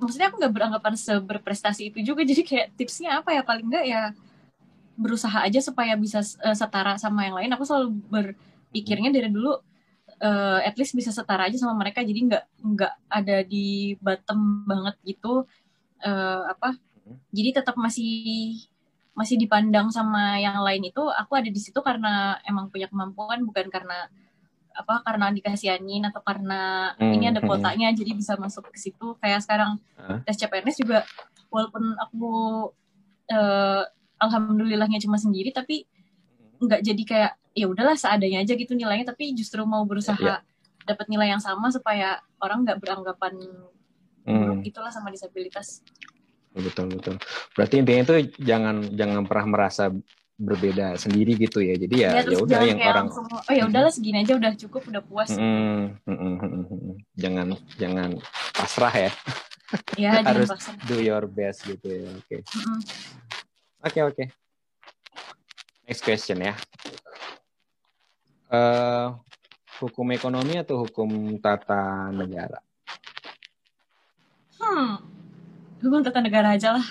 [0.00, 3.42] Maksudnya aku nggak beranggapan seberprestasi itu juga jadi kayak tipsnya apa ya?
[3.46, 4.02] Paling nggak ya
[4.94, 7.50] berusaha aja supaya bisa eh, setara sama yang lain.
[7.54, 9.58] Aku selalu berpikirnya dari dulu
[10.22, 14.96] eh, at least bisa setara aja sama mereka jadi nggak nggak ada di bottom banget
[15.06, 15.46] gitu.
[16.02, 16.76] Eh, apa?
[17.34, 18.56] Jadi tetap masih
[19.14, 21.02] masih dipandang sama yang lain itu.
[21.22, 24.10] Aku ada di situ karena emang punya kemampuan bukan karena
[24.74, 27.46] apa karena dikasihanin atau karena Hmm, ini ada hmm.
[27.46, 30.18] kuotanya jadi bisa masuk ke situ kayak sekarang Hah?
[30.26, 31.06] tes CPNS juga
[31.48, 32.30] walaupun aku
[33.30, 33.82] eh,
[34.18, 35.86] alhamdulillahnya cuma sendiri tapi
[36.58, 40.42] nggak jadi kayak ya udahlah seadanya aja gitu nilainya tapi justru mau berusaha Iya.
[40.84, 43.34] dapat nilai yang sama supaya orang nggak beranggapan
[44.24, 45.84] Hmm, gitulah sama disabilitas
[46.56, 47.20] betul betul.
[47.52, 49.90] Berarti intinya itu jangan jangan pernah merasa
[50.34, 51.78] berbeda sendiri gitu ya.
[51.78, 54.82] Jadi ya ya ya udah yang orang langsung oh ya udahlah segini aja udah cukup
[54.90, 57.46] udah puas Mm, mm, mm, mm, jangan
[57.78, 58.10] jangan
[58.50, 59.10] pasrah ya.
[60.02, 62.10] ya harus- paksa Do your best gitu ya.
[62.18, 62.36] Oke.
[63.84, 64.24] Oke oke.
[65.86, 66.54] Next question ya.
[68.50, 69.06] Eh,
[69.78, 72.58] hukum ekonomi atau hukum tata negara?
[74.54, 74.96] hmm
[75.82, 76.86] hukum tata negara aja lah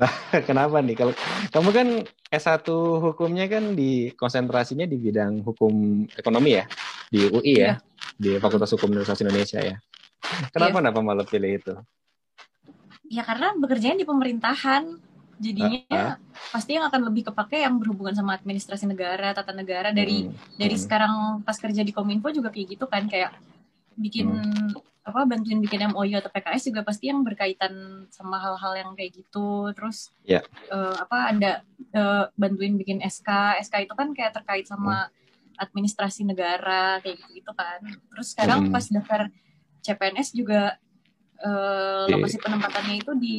[0.48, 0.96] Kenapa nih?
[0.96, 1.12] Kalau
[1.52, 1.88] kamu kan
[2.30, 2.66] S1
[3.04, 6.64] hukumnya kan di konsentrasinya di bidang hukum ekonomi ya
[7.10, 7.74] di UI ya, Iya.
[8.16, 9.76] di Fakultas Hukum Universitas Indonesia ya.
[10.52, 11.74] Kenapa kenapa malah pilih itu?
[13.10, 14.94] ya karena bekerjanya di pemerintahan
[15.42, 16.14] jadinya Ah,
[16.54, 20.78] pasti yang akan lebih kepake yang berhubungan sama administrasi negara tata negara dari Hmm, dari
[20.78, 20.84] hmm.
[20.86, 23.34] sekarang pas kerja di kominfo juga kayak gitu kan kayak
[23.98, 24.30] bikin
[25.10, 29.68] apa bantuin bikin MOU atau PKS juga pasti yang berkaitan sama hal-hal yang kayak gitu
[29.74, 30.40] terus Ya.
[30.70, 31.52] eh, apa ada
[31.90, 33.28] eh, bantuin bikin SK
[33.60, 35.10] SK itu kan kayak terkait sama
[35.58, 37.82] administrasi negara kayak gitu gitu kan
[38.14, 38.72] terus sekarang Hmm.
[38.72, 39.20] pas daftar
[39.82, 40.78] CPNS juga
[41.40, 42.12] Oke.
[42.12, 43.38] lokasi penempatannya itu di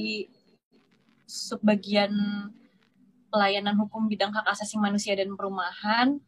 [1.25, 2.11] subbagian
[3.31, 6.19] pelayanan hukum bidang hak asasi manusia dan perumahan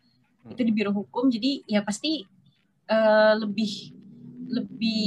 [0.47, 2.23] itu di biro hukum jadi ya pasti
[2.85, 3.95] eh, lebih
[4.47, 5.05] lebih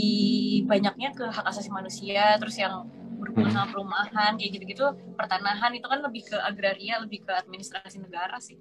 [0.65, 3.57] banyaknya ke hak asasi manusia terus yang berhubungan Hmm.
[3.65, 4.85] sama perumahan kayak gitu-gitu
[5.17, 8.57] pertanahan itu kan lebih ke agraria lebih ke administrasi negara sih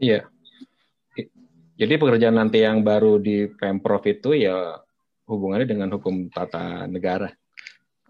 [0.00, 0.24] Iya.
[1.76, 4.80] Jadi pekerjaan nanti yang baru di Pemprov itu ya
[5.24, 7.28] hubungannya dengan hukum tata negara.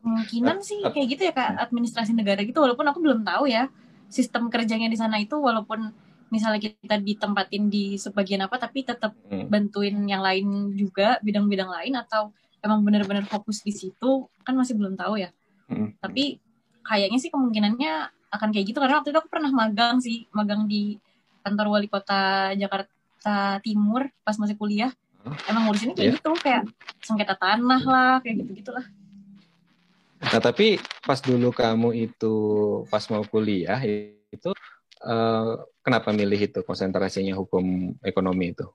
[0.01, 3.69] kemungkinan sih kayak gitu ya kak administrasi negara gitu walaupun aku belum tahu ya
[4.09, 5.93] sistem kerjanya di sana itu walaupun
[6.31, 9.47] misalnya kita ditempatin di sebagian apa tapi tetap Hmm.
[9.47, 14.95] bantuin yang lain juga bidang-bidang lain atau emang benar-benar fokus di situ kan masih belum
[14.95, 15.31] tahu ya
[15.67, 15.95] Hmm.
[15.99, 16.39] tapi
[16.83, 17.93] kayaknya sih kemungkinannya
[18.31, 20.95] akan kayak gitu karena waktu itu aku pernah magang sih magang di
[21.43, 22.87] kantor wali kota Jakarta
[23.61, 24.91] Timur pas masih kuliah
[25.21, 25.37] Hmm.
[25.47, 26.17] emang ngurusinnya kayak Iya.
[26.17, 26.63] gitu kayak
[27.03, 28.87] sengketa tanah lah kayak gitu gitulah
[30.21, 32.35] Nah, tapi pas dulu kamu itu
[32.87, 34.53] pas mau kuliah itu
[35.03, 38.67] eh, kenapa milih itu konsentrasinya hukum ekonomi itu?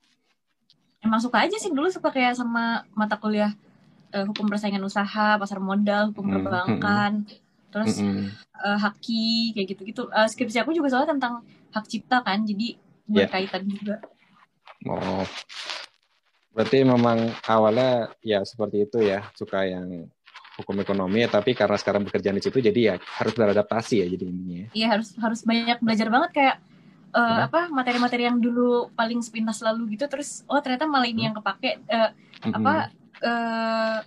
[1.05, 3.53] emang suka aja sih dulu suka kayak sama mata kuliah
[4.09, 7.11] eh, hukum persaingan usaha pasar modal hukum Hmm, perbankan
[7.69, 8.33] terus Mm-mm.
[8.57, 12.73] eh, haki kayak gitu-gitu Eh, skripsi aku juga soalnya tentang hak cipta kan jadi
[13.05, 13.29] Iya.
[13.29, 14.01] berkaitan juga
[14.89, 15.21] Oh,
[16.49, 20.09] berarti memang awalnya ya seperti itu ya suka yang
[20.55, 24.23] hukum ekonomi ya, tapi karena sekarang bekerja di situ jadi ya harus beradaptasi ya jadi
[24.23, 24.57] intinya.
[24.57, 24.67] ya.
[24.73, 26.57] Iya harus harus banyak belajar banget kayak
[27.15, 27.47] Hmm.
[27.47, 31.27] apa materi-materi yang dulu paling sepintas lalu gitu terus oh ternyata malah ini Hmm.
[31.31, 32.09] yang kepake Eh,
[32.43, 32.51] Mm-mm.
[32.53, 32.73] apa
[33.21, 33.97] eh,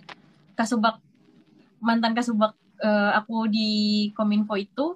[0.53, 1.01] kasubag
[1.79, 3.69] mantan kasubag eh, aku di
[4.13, 4.93] kominfo itu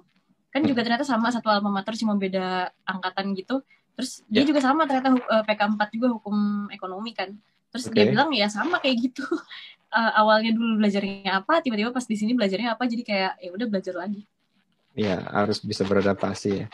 [0.48, 4.46] kan juga ternyata sama satu alma mater cuma beda angkatan gitu terus dia Ya.
[4.46, 6.36] juga sama ternyata hu- eh, PK4 juga hukum
[6.70, 7.34] ekonomi kan
[7.68, 7.98] terus Oke.
[7.98, 9.26] dia bilang ya sama kayak gitu
[9.94, 13.66] Eh, awalnya dulu belajarnya apa tiba-tiba pas di sini belajarnya apa jadi kayak ya udah
[13.70, 14.26] belajar lagi
[14.94, 16.66] Ya harus bisa beradaptasi ya.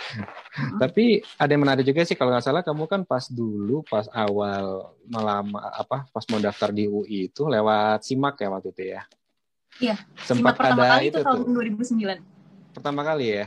[0.76, 4.92] Tapi ada yang menarik juga sih kalau nggak salah kamu kan pas dulu pas awal
[5.08, 9.02] melama apa pas mau daftar di UI itu lewat simak ya waktu itu ya.
[9.80, 9.96] Iya.
[10.20, 11.64] Sempat pertama ada kali itu, itu tahun tuh.
[12.20, 12.76] 2009.
[12.76, 13.46] Pertama kali ya.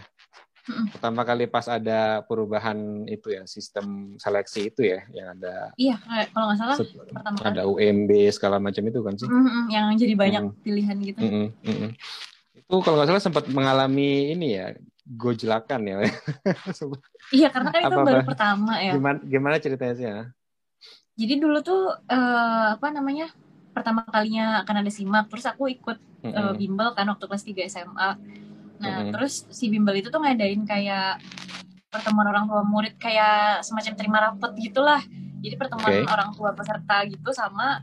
[0.63, 0.95] Mm-mm.
[0.95, 5.99] Pertama kali pas ada perubahan itu ya sistem seleksi itu ya yang ada Iya,
[6.32, 7.47] kalau nggak salah set- pertama kali.
[7.52, 9.28] ada UMB segala macam itu kan sih.
[9.28, 10.54] Mm-mm, yang jadi banyak Mm.
[10.63, 11.19] pilihan gitu.
[11.19, 11.89] Mm-mm, mm-mm.
[12.56, 14.71] Itu kalau nggak salah sempat mengalami ini ya
[15.04, 15.95] gojlakan ya.
[17.34, 18.08] Iya, karena kan itu Apa-apa?
[18.08, 18.93] baru pertama ya.
[18.93, 20.17] gimana gimana ceritanya sih ya?
[21.17, 23.28] Jadi dulu tuh eh, apa namanya?
[23.73, 26.56] Pertama kalinya akan ada simak, terus aku ikut eh, Mm-mm.
[26.56, 28.15] bimbel kan waktu kelas 3 SMA.
[28.83, 29.13] Nah, Mm-mm.
[29.15, 31.23] terus si bimbel itu tuh ngadain kayak
[31.87, 34.99] pertemuan orang tua murid kayak semacam terima rapet gitulah.
[35.39, 36.11] Jadi pertemuan Oke.
[36.11, 37.79] orang tua peserta gitu sama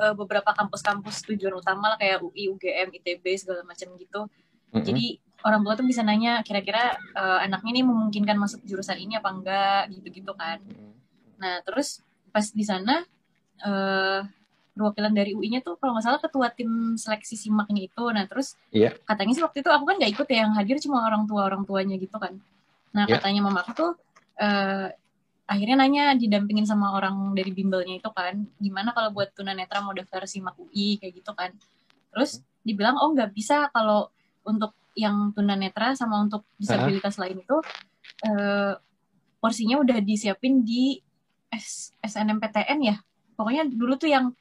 [0.00, 4.20] eh, beberapa kampus-kampus tujuan utama lah kayak UI, UGM, ITB segala macam gitu.
[4.72, 4.84] Mm-mm.
[4.84, 9.28] Jadi orang tua tuh bisa nanya kira-kira eh, anaknya ini memungkinkan masuk jurusan ini apa
[9.28, 10.64] enggak gitu-gitu kan.
[11.36, 12.00] Nah, terus
[12.32, 13.04] pas di sana
[13.58, 14.22] eh
[14.78, 18.04] perwakilan dari UI-nya tuh kalau nggak salah ketua tim seleksi simaknya itu.
[18.14, 18.94] Nah, terus Iya.
[19.02, 21.66] katanya sih waktu itu aku kan nggak ikut ya, yang hadir cuma orang tua orang
[21.66, 22.38] tuanya gitu kan.
[22.94, 23.18] Nah, Iya.
[23.18, 23.90] katanya mama aku tuh
[24.38, 24.94] eh
[25.48, 30.28] akhirnya nanya didampingin sama orang dari bimbelnya itu kan, gimana kalau buat tunanetra mau daftar
[30.30, 31.50] simak UI kayak gitu kan.
[32.14, 34.12] Terus dibilang oh nggak bisa kalau
[34.46, 37.56] untuk yang tunanetra sama untuk disabilitas lain itu
[38.28, 38.74] eh,
[39.40, 41.00] porsinya udah disiapin di
[41.48, 42.96] S SNMPTN ya.
[43.38, 44.34] Pokoknya dulu tuh yang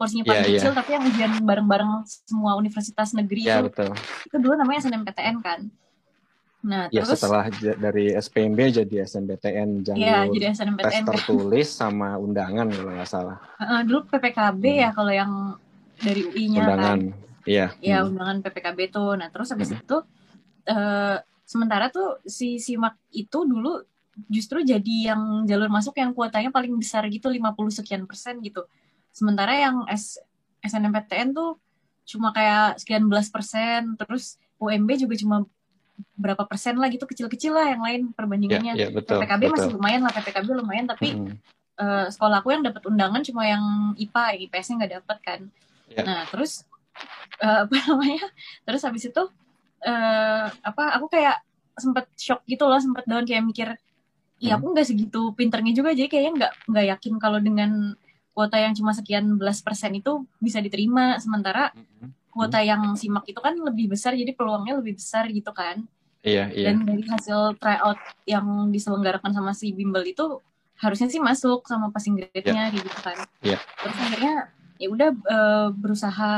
[0.00, 0.56] porsinya paling Iya, iya.
[0.56, 3.92] kecil tapi yang ujian bareng-bareng semua universitas negeri Ya itu betul.
[4.24, 5.60] itu dulu namanya SNMPTN kan.
[6.60, 11.12] Nah, Ya terus setelah dari SPMB jadi SNBTN jalur ya jadi tes SNMPTN kan.
[11.14, 13.36] tertulis sama undangan kalau nggak salah.
[13.56, 14.80] Heeh, dulu PPKB Hmm.
[14.80, 15.32] ya kalau yang
[15.98, 16.80] dari UI-nya Undangan.
[16.80, 17.00] kan.
[17.44, 17.66] Iya.
[17.78, 18.08] Ya, Hmm.
[18.10, 19.12] undangan PPKB tuh.
[19.16, 19.78] Nah, terus habis Hmm.
[19.78, 19.96] itu
[20.62, 23.80] eh sementara tuh si SIMAK itu dulu
[24.28, 28.64] justru jadi yang jalur masuk yang kuotanya paling besar gitu 50 sekian persen gitu.
[29.10, 30.18] Sementara yang S
[30.60, 31.56] SNMPTN tuh
[32.04, 35.36] cuma kayak sekian belas persen, terus UMB juga cuma
[36.16, 38.72] berapa persen lah gitu kecil-kecil lah yang lain Ya, perbandingannya.
[38.76, 39.20] ya betul.
[39.20, 39.52] PPKB betul.
[39.56, 41.36] masih lumayan lah, PPKB lumayan tapi Mm-mm.
[41.76, 43.64] eh, sekolah aku yang dapat undangan cuma yang
[43.96, 45.40] IPA, yang IPS-nya nggak dapat kan.
[45.92, 46.02] Ya.
[46.04, 46.64] Nah terus
[47.40, 48.26] eh, apa namanya?
[48.64, 49.22] Terus habis itu
[49.80, 50.84] eh, apa?
[50.96, 51.40] Aku kayak
[51.76, 53.68] sempet shock gitu loh, sempet down kayak mikir,
[54.36, 54.60] iya Hmm.
[54.60, 57.96] aku nggak segitu pinternya juga, jadi kayaknya nggak nggak yakin kalau dengan
[58.32, 61.18] kuota yang cuma sekian belas persen itu bisa diterima.
[61.18, 62.10] Sementara Mm-mm.
[62.30, 65.82] kuota yang simak itu kan lebih besar, jadi peluangnya lebih besar gitu kan
[66.20, 66.70] Iya, iya.
[66.70, 67.96] dan dari hasil tryout
[68.28, 70.36] yang diselenggarakan sama si bimbel itu
[70.76, 73.24] harusnya sih masuk sama passing grade-nya gitu kan.
[73.40, 73.56] Iya.
[73.56, 74.34] Terus akhirnya
[74.76, 76.32] ya udah eh, berusaha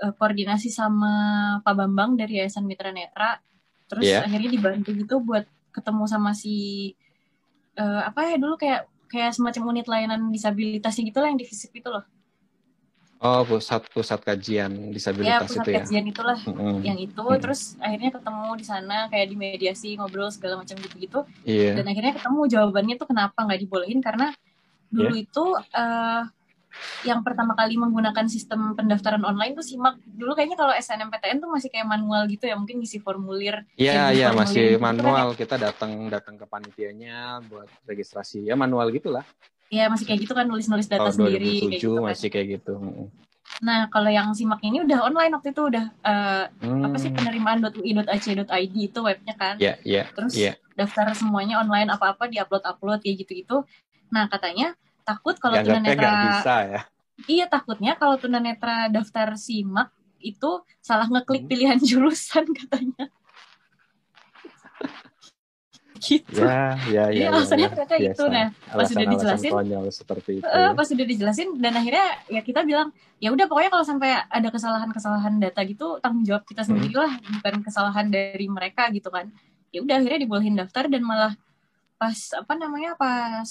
[0.00, 1.12] eh, koordinasi sama
[1.60, 3.36] Pak Bambang dari Yayasan Mitra Netra.
[3.84, 4.24] Terus Iya.
[4.24, 5.44] akhirnya dibantu gitu buat
[5.76, 6.92] ketemu sama si
[7.76, 11.72] eh, apa ya dulu kayak kayak semacam unit layanan disabilitasnya gitu lah yang di FISIP
[11.82, 12.04] itu loh.
[13.20, 15.84] Oh, pusat pusat kajian Ya disabilitas pusat itu ya.
[15.84, 16.80] kajian itulah Mm-mm.
[16.80, 17.36] yang itu Mm.
[17.36, 21.76] terus akhirnya ketemu di sana kayak di mediasi ngobrol segala macam gitu-gitu Iya.
[21.76, 24.32] dan akhirnya ketemu jawabannya tuh kenapa nggak dibolehin karena
[24.88, 25.22] dulu Iya.
[25.28, 25.44] itu
[25.76, 26.22] eh,
[27.02, 31.68] yang pertama kali menggunakan sistem pendaftaran online tuh simak dulu kayaknya kalau SNMPTN tuh masih
[31.68, 35.28] kayak manual gitu ya mungkin ngisi formulir Iya, yang iya formulir masih gitu kan manual.
[35.32, 38.44] Kita datang datang ke panitianya buat registrasi.
[38.44, 39.24] Ya manual gitulah.
[39.68, 42.04] ya masih kayak gitu kan nulis-nulis data Tahun sendiri 2007 kayak gitu kan.
[42.10, 42.74] masih kayak gitu.
[43.60, 46.44] Nah kalau yang simak ini udah online waktu itu udah eh,
[46.80, 47.16] apa sih Hmm.
[47.16, 50.58] penerimaan.ui.ac.id itu webnya kan Ya, ya, terus ya.
[50.74, 53.62] daftar semuanya online apa-apa diupload upload kayak gitu-gitu
[54.08, 56.80] nah katanya takut kalau tunanetra bisa ya.
[57.24, 61.50] Iya takutnya kalau tunanetra daftar simak itu salah ngeklik Hmm.
[61.50, 63.08] pilihan jurusan katanya.
[66.00, 66.40] gitu.
[66.40, 67.28] Ya, ya, Jadi ya.
[67.28, 68.08] alasannya ya, ternyata itu.
[68.08, 68.32] Biasa.
[68.32, 69.50] Nah, pas sudah dijelasin,
[69.92, 70.48] seperti itu.
[70.48, 72.88] Eh, pas sudah dijelasin dan akhirnya ya kita bilang
[73.20, 76.72] ya udah pokoknya kalau sampai ada kesalahan-kesalahan data gitu tanggung jawab kita Hmm.
[76.72, 79.28] sendiri lah bukan kesalahan dari mereka gitu kan.
[79.70, 81.36] Ya udah akhirnya dibolehin daftar dan malah
[82.00, 83.44] pas apa namanya pas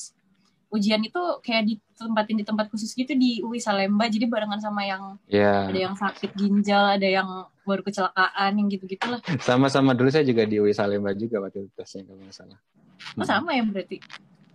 [0.70, 5.18] ujian itu kayak ditempatin di tempat khusus gitu di UI Salemba jadi barengan sama yang
[5.26, 7.26] Ya, ada yang sakit ginjal, ada yang
[7.64, 9.18] baru kecelakaan, yang gitu-gitulah.
[9.42, 12.60] sama-sama dulu saya juga di UI Salemba juga waktu itu tesnya kalau nggak salah.
[13.16, 13.98] Oh sama ya berarti.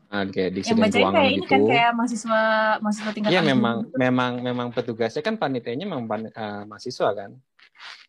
[0.06, 1.50] Nah, kayak di Yang bacain kayak ini gitu.
[1.50, 2.40] kan kayak mahasiswa
[2.78, 3.96] mahasiswa tingkat Iya akhir memang gitu.
[3.98, 7.30] memang memang petugasnya kan panitianya memang pan- eh, mahasiswa kan.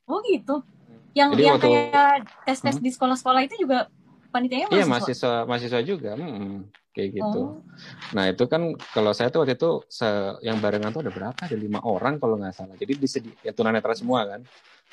[0.05, 0.61] Oh gitu.
[1.17, 2.15] Yang Jadi yang waktu- kayak
[2.45, 2.83] tes-tes Hmm.
[2.83, 3.89] di sekolah-sekolah itu juga
[4.29, 4.93] panitianya Iya mahasiswa.
[4.93, 6.57] mahasiswa mahasiswa juga, hmm,
[6.95, 7.41] kayak gitu.
[7.43, 7.59] Oh,
[8.15, 11.35] Nah itu kan kalau saya tuh waktu itu se- yang barengan tuh ada berapa?
[11.35, 12.75] Ada lima orang kalau nggak salah.
[12.79, 14.41] Jadi disedi ya, tunanetra semua kan.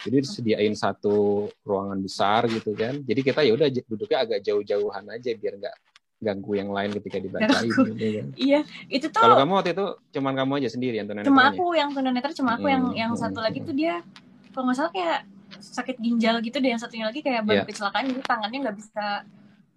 [0.02, 2.98] Jadi disediain satu ruangan besar gitu kan.
[3.00, 5.76] Jadi kita ya udah duduknya agak jauh-jauhan aja biar nggak
[6.18, 7.70] ganggu yang lain ketika dibacain.
[7.70, 8.26] Gitu, kan.
[8.34, 11.30] iya, itu tuh Kalau kamu waktu itu cuman kamu aja sendiri yang tunanetranya.
[11.30, 13.46] cuma aku yang tunanetra cuma aku yang Hmm, yang hmm, satu hmm.
[13.46, 14.02] lagi tuh dia
[14.50, 15.18] kalau nggak salah kayak
[15.52, 17.68] sakit ginjal gitu deh yang satunya lagi kayak baru Iya.
[17.68, 19.04] kecelakaan jadi tangannya nggak bisa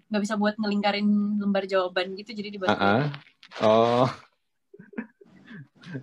[0.05, 1.07] nggak bisa buat ngelingkarin
[1.41, 3.09] lembar jawaban gitu jadi dibantu ah.
[3.61, 4.07] Oh.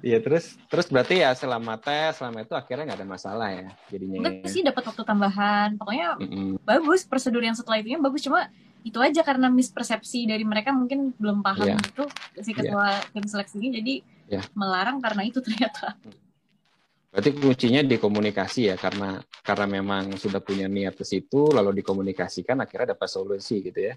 [0.01, 4.19] Iya terus terus berarti ya selama tes selama itu akhirnya nggak ada masalah ya jadinya.
[4.23, 4.49] enggak ya.
[4.49, 6.49] sih dapat waktu tambahan pokoknya Mm-mm.
[6.63, 8.49] bagus prosedur yang setelah itunya bagus cuma
[8.83, 11.77] itu aja karena mispersepsi dari mereka mungkin belum paham Iya.
[11.83, 12.05] gitu
[12.41, 13.95] si ketua tim seleksi ini jadi
[14.39, 14.43] Iya.
[14.57, 15.99] melarang karena itu ternyata
[17.13, 22.57] Berarti kuncinya di komunikasi ya karena karena memang sudah punya niat ke situ lalu dikomunikasikan
[22.57, 23.95] akhirnya dapat solusi gitu ya.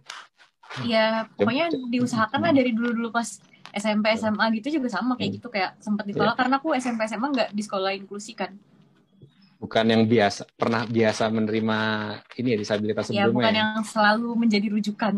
[0.83, 3.39] ya pokoknya diusahakan lah dari dulu dulu pas
[3.71, 5.37] SMP SMA gitu juga sama kayak Hmm.
[5.39, 8.51] gitu kayak sempat ditolak karena aku SMP SMA nggak di sekolah inklusi kan
[9.55, 11.79] Bukan yang biasa pernah biasa menerima
[12.35, 13.51] ini ya disabilitas ya bukan sebelumnya.
[13.55, 15.15] yang selalu menjadi rujukan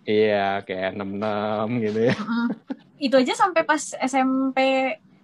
[0.00, 2.14] Iya kayak 66 gitu ya.
[2.96, 4.58] Itu aja sampai pas SMP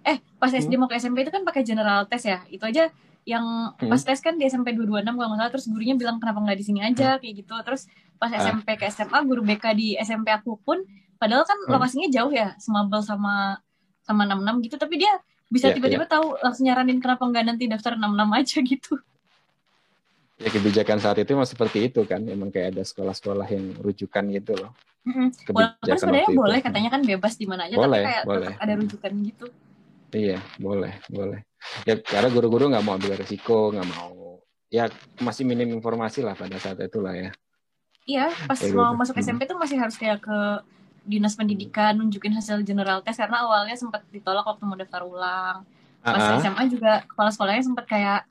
[0.07, 0.79] eh pas SD Hmm.
[0.79, 2.87] mau ke SMP itu kan pakai general test ya itu aja
[3.23, 3.43] yang
[3.73, 3.87] Hmm.
[3.87, 6.65] pas tes kan di SMP 226 kalau nggak salah terus gurunya bilang kenapa nggak di
[6.65, 8.39] sini aja kayak gitu terus pas Hmm.
[8.39, 8.43] Ah.
[8.45, 10.79] SMP ke SMA guru BK di SMP aku pun
[11.15, 11.71] padahal kan Hmm.
[11.73, 13.59] lokasinya jauh ya semabel sama
[14.01, 15.11] sama 66 gitu tapi dia
[15.47, 18.93] bisa Iya, tiba-tiba tahu langsung nyaranin kenapa nggak nanti daftar 66 aja gitu
[20.37, 22.21] Ya kebijakan saat itu memang seperti itu kan.
[22.23, 24.69] Emang kayak ada sekolah-sekolah yang rujukan gitu loh.
[25.01, 25.33] Mm-mm.
[25.33, 26.43] Kebijakan Walaupun sebenarnya waktu itu.
[26.45, 28.45] boleh katanya kan bebas di mana aja Boleh, tapi kayak boleh.
[28.45, 29.45] tetap ada rujukan gitu.
[30.15, 31.39] Iya, boleh, boleh.
[31.83, 34.39] Ya, karena guru-guru nggak mau ambil resiko, nggak mau.
[34.71, 34.87] Ya,
[35.19, 37.29] masih minim informasi lah pada saat itu lah ya.
[38.07, 38.99] Iya, pas Kayak mau gitu.
[39.03, 39.23] masuk Hmm.
[39.27, 40.39] SMP tuh masih harus kayak ke
[41.07, 45.67] dinas pendidikan nunjukin hasil general test karena awalnya sempat ditolak waktu mau daftar ulang.
[46.03, 46.39] Pas Ah, ah.
[46.39, 48.23] SMA juga kepala sekolahnya sempat kayak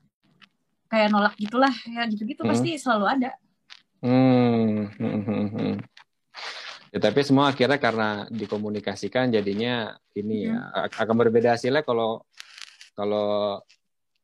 [0.89, 2.49] kayak nolak gitulah ya gitu-gitu Hmm.
[2.53, 3.31] pasti selalu ada.
[4.01, 5.73] Hmm, hmm, hmm, hmm.
[6.87, 10.87] Ya, tapi semua akhirnya karena dikomunikasikan jadinya ini ya Hmm.
[10.87, 12.23] ak- akan berbeda hasilnya kalau
[12.95, 13.59] kalau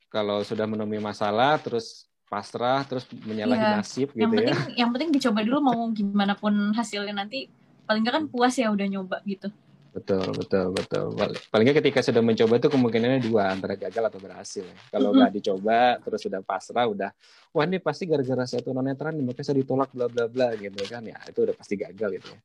[0.08, 3.72] kalau sudah menemui masalah terus pasrah terus menyalahi Iya.
[3.78, 4.80] nasib Yang gitu penting ya.
[4.80, 7.46] yang penting dicoba dulu mau gimana pun hasilnya nanti
[7.84, 9.52] paling nggak kan puas ya udah nyoba gitu.
[9.94, 11.14] Betul, betul, betul.
[11.14, 14.66] Pal- Paling nggak ketika sudah mencoba itu kemungkinannya dua, antara gagal atau berhasil.
[14.90, 15.18] Kalau Mhm.
[15.22, 17.14] nggak dicoba, terus sudah pasrah, udah,
[17.54, 21.06] wah ini pasti gara-gara saya tunanetra nih, makanya saya ditolak, bla bla bla, gitu kan.
[21.06, 22.40] Ya, itu udah pasti gagal gitu ya.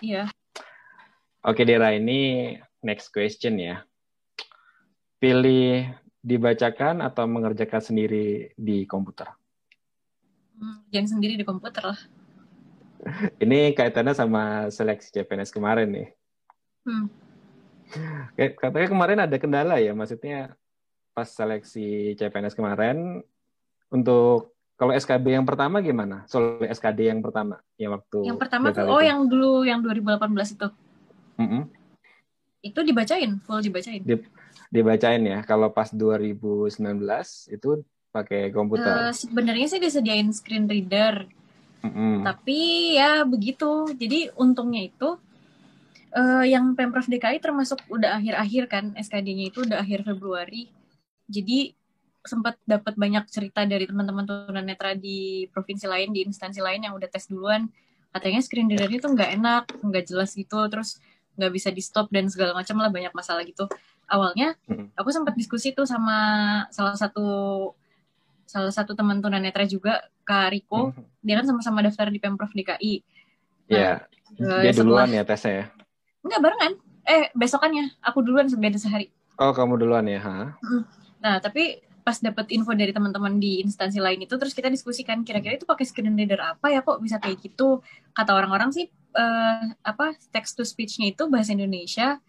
[0.00, 0.22] Iya.
[1.44, 3.84] Oke, Dera, ini next question ya.
[5.20, 5.84] Pilih
[6.24, 9.28] dibacakan atau mengerjakan sendiri di komputer?
[10.56, 12.00] Hmm, Yang sendiri di komputer lah.
[13.44, 16.08] Ini kaitannya sama seleksi CPNS kemarin nih.
[16.84, 17.06] Hmm.
[18.36, 20.54] Katanya kemarin ada kendala ya, maksudnya
[21.10, 23.20] pas seleksi CPNS kemarin
[23.90, 26.24] untuk kalau SKB yang pertama gimana?
[26.24, 29.12] Soal SKD yang pertama, yang waktu Yang pertama tuh oh itu.
[29.12, 30.68] yang dulu yang 2018 itu.
[31.36, 31.62] Mm-mm.
[32.64, 34.00] Itu dibacain, full dibacain.
[34.72, 35.44] dibacain ya.
[35.44, 36.72] Kalau pas 2019
[37.52, 39.10] itu pakai komputer.
[39.10, 41.28] Eh, sebenarnya sih disediain screen reader,
[41.84, 42.24] Mm-mm.
[42.24, 43.84] tapi ya begitu.
[43.92, 45.20] Jadi untungnya itu
[46.10, 50.70] eh, yang pemprov DKI termasuk udah akhir-akhir kan SKD-nya itu udah akhir Februari.
[51.30, 51.74] Jadi
[52.20, 57.08] sempat dapat banyak cerita dari teman-teman tunanetra di provinsi lain, di instansi lain yang udah
[57.08, 57.70] tes duluan.
[58.10, 60.98] Katanya screen reader-nya tuh nggak enak, nggak jelas gitu, terus
[61.38, 63.64] nggak bisa di stop dan segala macam lah banyak masalah gitu.
[64.10, 64.90] Awalnya Mm.
[64.98, 66.18] aku sempat diskusi tuh sama
[66.74, 67.24] salah satu
[68.44, 71.06] salah satu teman tunanetra juga Kak Riko Mm.
[71.22, 72.94] dia kan sama-sama daftar di Pemprov DKI.
[73.70, 74.02] Ya,
[74.36, 75.64] Eh, dia setelah- duluan ya tesnya ya.
[76.24, 76.72] Enggak barengan.
[77.08, 77.96] Eh, besokannya.
[78.04, 79.08] Aku duluan beda sehari.
[79.40, 80.52] Oh, kamu duluan ya, ha?
[81.24, 85.56] Nah, tapi pas dapet info dari teman-teman di instansi lain itu, terus kita diskusikan kira-kira
[85.60, 87.84] itu pakai screen reader apa ya kok bisa kayak gitu.
[88.12, 92.20] Kata orang-orang sih, eh, apa text to speech-nya itu bahasa Indonesia,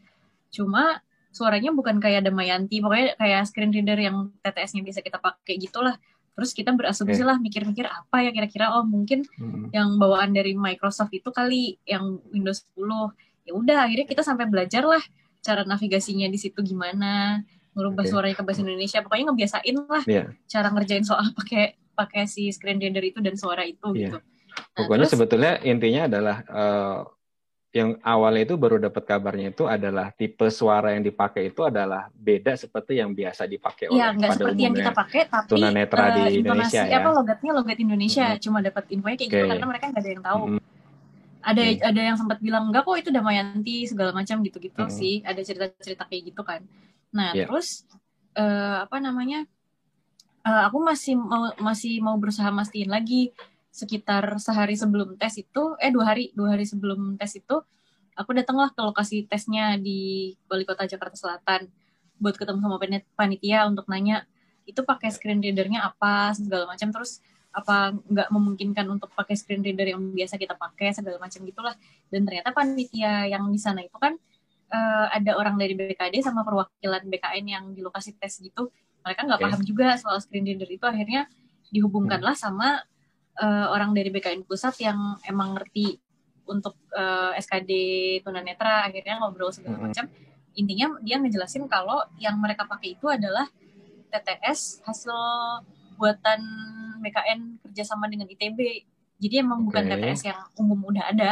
[0.52, 1.00] cuma
[1.32, 5.96] suaranya bukan kayak Damayanti, pokoknya kayak screen reader yang TTS-nya bisa kita pakai gitulah.
[6.36, 9.72] Terus kita berasumsi lah mikir-mikir apa ya kira-kira, oh mungkin Mm-mm.
[9.76, 14.84] yang bawaan dari Microsoft itu kali yang Windows 10 ya udah akhirnya kita sampai belajar
[14.84, 15.02] lah
[15.40, 18.12] cara navigasinya di situ gimana ngerubah Oke.
[18.12, 20.24] suaranya ke bahasa Indonesia pokoknya ngebiasain lah Iya.
[20.46, 24.10] cara ngerjain soal pakai pakai si screen reader itu dan suara itu Iya.
[24.10, 24.20] gitu
[24.52, 27.00] Nah, Pokoknya terus- sebetulnya intinya adalah eh,
[27.72, 32.60] yang awalnya itu baru dapat kabarnya itu adalah tipe suara yang dipakai itu adalah beda
[32.60, 36.32] seperti yang biasa dipakai oleh ya pada seperti yang kita pakai tapi tunanetra di eh,
[36.38, 37.00] Indonesia ya.
[37.00, 38.44] apa logatnya logat Indonesia Mm-mm.
[38.44, 39.50] cuma dapat infonya kayak gitu Oke.
[39.50, 40.62] karena mereka nggak ada yang tahu Mm-mm.
[41.42, 41.82] Ada Oke.
[41.82, 44.94] ada yang sempat bilang enggak kok itu Damayanti segala macam gitu-gitu Mm-mm.
[44.94, 46.62] sih ada cerita-cerita kayak gitu kan
[47.12, 47.50] nah Iya.
[47.50, 47.84] terus
[48.38, 49.44] eh, apa namanya
[50.46, 53.34] eh, aku masih mau masih mau berusaha mastiin lagi
[53.72, 57.56] sekitar sehari sebelum tes itu eh dua hari dua hari sebelum tes itu
[58.20, 61.72] aku datanglah ke lokasi tesnya di wali kota Jakarta Selatan
[62.20, 64.28] buat ketemu sama panit- panitia untuk nanya
[64.68, 69.92] itu pakai screen readernya apa segala macam terus apa nggak memungkinkan untuk pakai screen reader
[69.92, 71.76] yang biasa kita pakai segala macam gitulah
[72.08, 74.16] dan ternyata panitia yang di sana itu kan
[74.72, 78.72] uh, ada orang dari BKD sama perwakilan BKN yang di lokasi tes gitu
[79.04, 79.48] mereka nggak okay.
[79.52, 81.28] paham juga soal screen reader itu akhirnya
[81.76, 82.44] dihubungkanlah hmm.
[82.44, 82.80] sama
[83.44, 86.00] uh, orang dari BKN pusat yang emang ngerti
[86.48, 87.72] untuk uh, SKD
[88.24, 89.86] tunanetra akhirnya ngobrol segala hmm.
[89.92, 90.06] macam
[90.56, 93.48] intinya dia ngejelasin kalau yang mereka pakai itu adalah
[94.12, 95.16] TTS hasil
[96.02, 96.42] buatan
[97.06, 98.90] BKN kerjasama dengan ITB.
[99.22, 99.66] Jadi emang okay.
[99.70, 101.32] bukan TTS yang umum udah ada.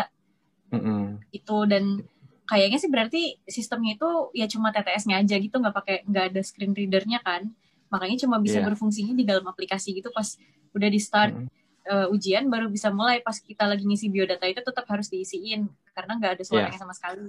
[0.69, 1.01] Mm-hmm.
[1.33, 2.05] Itu dan
[2.45, 6.77] kayaknya sih berarti sistemnya itu ya cuma TTS-nya aja gitu, nggak pakai nggak ada screen
[6.77, 7.49] readernya kan.
[7.89, 8.67] Makanya cuma bisa yeah.
[8.69, 10.37] berfungsinya di dalam aplikasi gitu pas
[10.77, 11.89] udah di start mm-hmm.
[11.89, 15.65] uh, ujian baru bisa mulai pas kita lagi ngisi biodata itu tetap harus diisiin
[15.97, 16.81] karena nggak ada suaranya yeah.
[16.85, 17.25] sama sekali.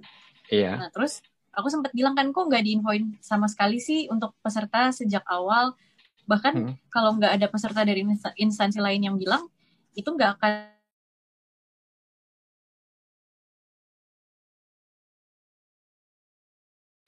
[0.52, 0.76] Yeah.
[0.76, 1.24] Nah terus
[1.56, 5.72] aku sempat bilang kan kok nggak diinfoin sama sekali sih untuk peserta sejak awal
[6.30, 6.74] bahkan hmm.
[6.94, 8.06] kalau nggak ada peserta dari
[8.38, 9.50] instansi lain yang bilang
[9.98, 10.52] itu nggak akan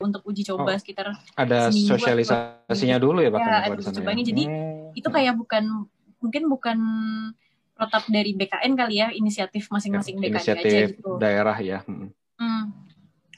[0.03, 4.29] untuk uji coba oh, sekitar ada sosialisasinya dulu ya pak ya, ada uji cobanya ya?
[4.35, 4.99] jadi hmm.
[4.99, 5.65] itu kayak bukan
[6.19, 6.79] mungkin bukan
[7.79, 12.11] protap dari BKN kali ya inisiatif masing-masing ya, BKN inisiatif aja gitu daerah ya hmm.
[12.43, 12.63] Hmm.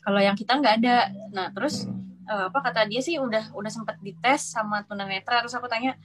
[0.00, 3.70] kalau yang kita nggak ada nah terus hmm uh, apa kata dia sih udah udah
[3.72, 5.44] sempat dites sama tunanetra.
[5.44, 5.96] Terus aku tanya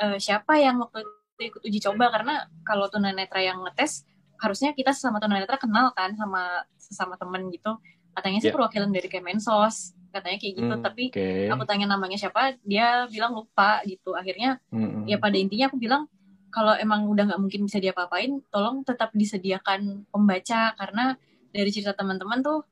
[0.00, 2.10] uh, siapa yang waktu itu ikut uji coba?
[2.14, 4.06] Karena kalau tunanetra yang ngetes
[4.38, 7.78] harusnya kita sama tunanetra kenal kan sama sesama temen gitu.
[8.14, 8.56] Katanya sih yeah.
[8.56, 9.94] perwakilan dari Kemensos.
[10.14, 10.74] Katanya kayak gitu.
[10.78, 11.50] Hmm, tapi okay.
[11.50, 14.14] aku tanya namanya siapa dia bilang lupa gitu.
[14.14, 15.10] Akhirnya hmm.
[15.10, 16.06] ya pada intinya aku bilang
[16.54, 20.70] kalau emang udah nggak mungkin bisa diapa-apain tolong tetap disediakan pembaca.
[20.78, 21.18] Karena
[21.50, 22.62] dari cerita teman-teman tuh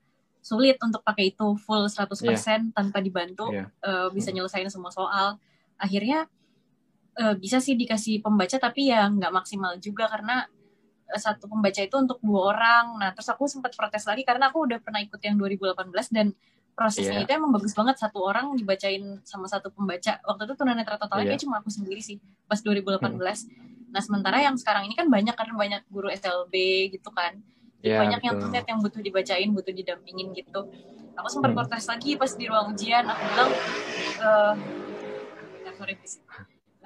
[0.43, 2.59] sulit untuk pakai itu full 100% yeah.
[2.75, 3.71] tanpa dibantu yeah.
[3.87, 5.39] uh, bisa nyelesain semua soal.
[5.79, 6.27] Akhirnya
[7.23, 10.43] uh, bisa sih dikasih pembaca tapi ya nggak maksimal juga karena
[11.15, 12.99] uh, satu pembaca itu untuk dua orang.
[12.99, 16.35] Nah, terus aku sempat protes lagi karena aku udah pernah ikut yang 2018 dan
[16.75, 17.25] prosesnya yeah.
[17.25, 20.19] itu emang bagus banget satu orang dibacain sama satu pembaca.
[20.27, 21.41] Waktu itu tunanetra totalnya yeah.
[21.41, 22.19] cuma aku sendiri sih
[22.51, 22.99] pas 2018.
[22.99, 23.23] Hmm.
[23.95, 26.51] Nah, sementara yang sekarang ini kan banyak karena banyak guru SLB
[26.99, 27.39] gitu kan
[27.83, 28.29] yeah, banyak betul.
[28.31, 30.61] yang tunet yang butuh dibacain butuh didampingin gitu
[31.19, 31.59] aku sempat hmm.
[31.61, 33.51] protes lagi pas di ruang ujian aku bilang
[34.25, 34.55] uh,
[35.77, 35.95] sorry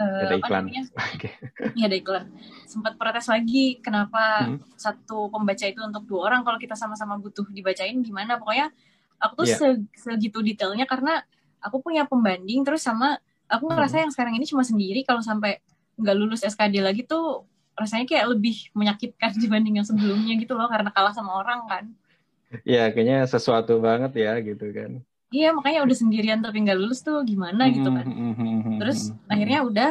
[0.00, 0.64] uh, ada iklan.
[1.16, 1.32] Okay.
[1.76, 2.24] Iya ada iklan.
[2.68, 4.76] Sempat protes lagi kenapa hmm.
[4.76, 8.36] satu pembaca itu untuk dua orang kalau kita sama-sama butuh dibacain gimana?
[8.36, 8.72] Pokoknya
[9.20, 9.76] aku tuh yeah.
[9.96, 11.24] segitu detailnya karena
[11.60, 13.16] aku punya pembanding terus sama
[13.48, 14.02] aku ngerasa hmm.
[14.06, 15.60] yang sekarang ini cuma sendiri kalau sampai
[15.96, 20.90] nggak lulus SKD lagi tuh rasanya kayak lebih menyakitkan dibanding yang sebelumnya gitu loh karena
[20.90, 21.84] kalah sama orang kan.
[22.64, 25.02] Iya, kayaknya sesuatu banget ya gitu kan.
[25.34, 28.06] Iya, makanya udah sendirian tapi nggak lulus tuh gimana gitu kan.
[28.80, 29.90] Terus akhirnya udah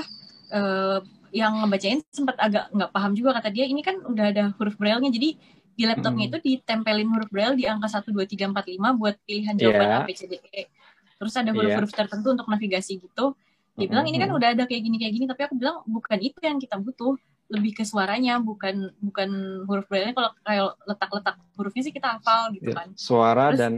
[0.56, 1.00] uh,
[1.36, 5.12] yang ngebacain sempat agak nggak paham juga kata dia ini kan udah ada huruf braille-nya
[5.12, 5.36] jadi
[5.76, 9.56] di laptopnya itu ditempelin huruf braille di angka 1 2 3 4 5 buat pilihan
[9.60, 10.00] jawaban yeah.
[10.00, 10.72] A B C D E.
[11.20, 12.00] Terus ada huruf-huruf yeah.
[12.00, 13.36] tertentu untuk navigasi gitu.
[13.76, 16.40] Dia bilang ini kan udah ada kayak gini kayak gini tapi aku bilang bukan itu
[16.40, 19.30] yang kita butuh lebih ke suaranya bukan bukan
[19.70, 22.90] huruf braille kalau kayak letak-letak hurufnya sih kita hafal gitu ya, kan.
[22.98, 23.74] suara Terus, dan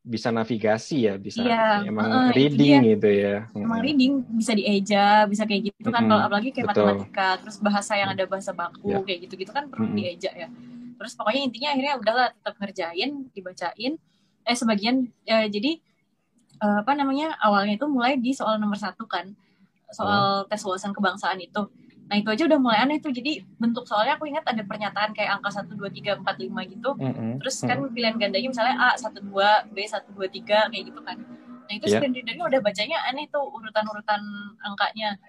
[0.00, 3.44] bisa navigasi ya bisa ya, emang uh, reading gitu ya.
[3.52, 6.08] Emang reading bisa dieja bisa kayak gitu kan.
[6.08, 6.88] Hmm, kalau apalagi kayak betul.
[6.88, 9.00] matematika terus bahasa yang ada bahasa baku ya.
[9.04, 9.96] kayak gitu gitu kan perlu hmm.
[9.96, 10.48] dieja ya.
[11.00, 13.92] Terus pokoknya intinya akhirnya udahlah tetap ngerjain dibacain.
[14.40, 15.80] Eh sebagian ya, jadi
[16.64, 19.32] uh, apa namanya awalnya itu mulai di soal nomor satu kan.
[19.92, 20.48] Soal oh.
[20.48, 21.68] tes wawasan kebangsaan itu
[22.10, 23.14] Nah itu aja udah mulai aneh tuh.
[23.14, 26.90] Jadi bentuk soalnya aku ingat ada pernyataan kayak angka 1, 2, 3, 4, 5 gitu.
[26.98, 27.32] Mm -hmm.
[27.38, 27.94] Terus kan mm -hmm.
[27.94, 29.30] pilihan gandanya misalnya A, 1, 2,
[29.70, 31.16] B, 1, 2, 3 kayak gitu kan.
[31.70, 32.02] Nah itu yeah.
[32.02, 34.22] screen readernya udah bacanya aneh tuh urutan-urutan
[34.58, 35.22] angkanya.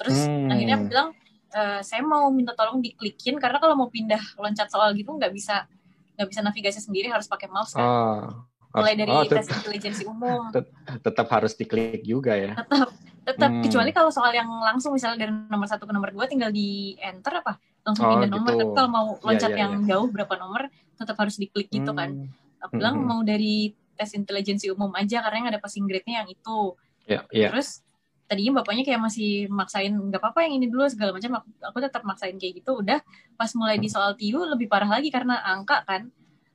[0.00, 0.48] Terus mm.
[0.48, 1.08] akhirnya aku bilang,
[1.52, 5.68] e, saya mau minta tolong diklikin karena kalau mau pindah loncat soal gitu nggak bisa
[6.16, 7.84] nggak bisa navigasi sendiri harus pakai mouse kan.
[7.84, 10.48] Oh mulai dari oh, tes intelijensi umum
[11.06, 12.88] tetap harus diklik juga ya tetap
[13.22, 13.62] tetap hmm.
[13.62, 17.38] kecuali kalau soal yang langsung misalnya dari nomor satu ke nomor dua tinggal di enter
[17.38, 17.54] apa
[17.86, 18.36] langsung oh, pindah gitu.
[18.38, 19.86] nomor tapi kalau mau iya, loncat ya, ya, yang ya.
[19.94, 20.62] jauh berapa nomor
[20.98, 22.62] tetap harus diklik gitu kan hmm.
[22.66, 23.06] aku bilang hmm.
[23.06, 26.58] mau dari tes intelijensi umum aja karena yang ada passing grade-nya yang itu
[27.06, 27.48] ya, ya.
[27.54, 27.84] terus
[28.26, 32.34] tadinya bapaknya kayak masih maksain nggak apa-apa yang ini dulu segala macam aku tetap maksain
[32.40, 33.04] kayak gitu udah
[33.36, 36.08] pas mulai di soal TIU lebih parah lagi karena angka kan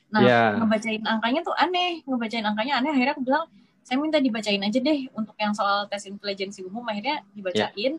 [0.07, 0.55] Nah, yeah.
[0.55, 2.91] ngebacain angkanya tuh aneh, ngebacain angkanya aneh.
[2.95, 3.45] Akhirnya aku bilang,
[3.83, 6.83] saya minta dibacain aja deh untuk yang soal tes intelijensi umum.
[6.87, 7.71] Akhirnya dibacain.
[7.75, 7.95] Yeah.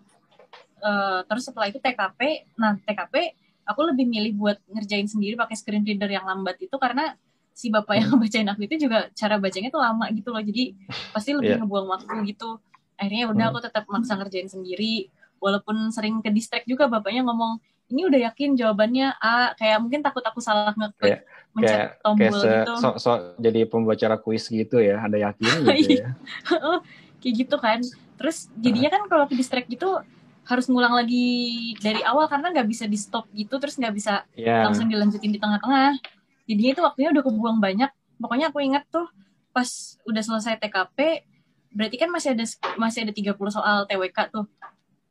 [0.78, 2.48] Uh, terus setelah itu TKP.
[2.56, 3.36] Nah, TKP
[3.68, 7.12] aku lebih milih buat ngerjain sendiri pakai screen reader yang lambat itu karena
[7.52, 10.40] si bapak yang ngebacain aku itu juga cara bacanya tuh lama gitu loh.
[10.40, 10.72] Jadi
[11.12, 11.60] pasti lebih yeah.
[11.60, 12.60] ngebuang waktu gitu.
[12.98, 13.54] akhirnya udah Hmm.
[13.54, 15.06] aku tetap maksa ngerjain sendiri
[15.38, 20.20] walaupun sering ke distract juga bapaknya ngomong ini udah yakin jawabannya A kayak mungkin takut
[20.24, 21.24] aku salah ngeklik
[21.56, 22.74] mencet kayak tombol kayak se, gitu.
[22.78, 23.10] so, so,
[23.40, 26.12] jadi pembacara kuis gitu ya ada yakin gitu ya.
[27.18, 27.80] Kayak gitu kan.
[28.18, 29.98] Terus jadinya kan kalau ke distract gitu
[30.48, 34.64] harus ngulang lagi dari awal karena nggak bisa di stop gitu terus nggak bisa ya
[34.64, 35.98] langsung dilanjutin di tengah-tengah.
[36.48, 37.90] Jadinya itu waktunya udah kebuang banyak.
[38.18, 39.08] Pokoknya aku ingat tuh
[39.52, 39.68] pas
[40.06, 41.24] udah selesai TKP
[41.68, 42.44] berarti kan masih ada
[42.80, 44.44] masih ada 30 soal TWK tuh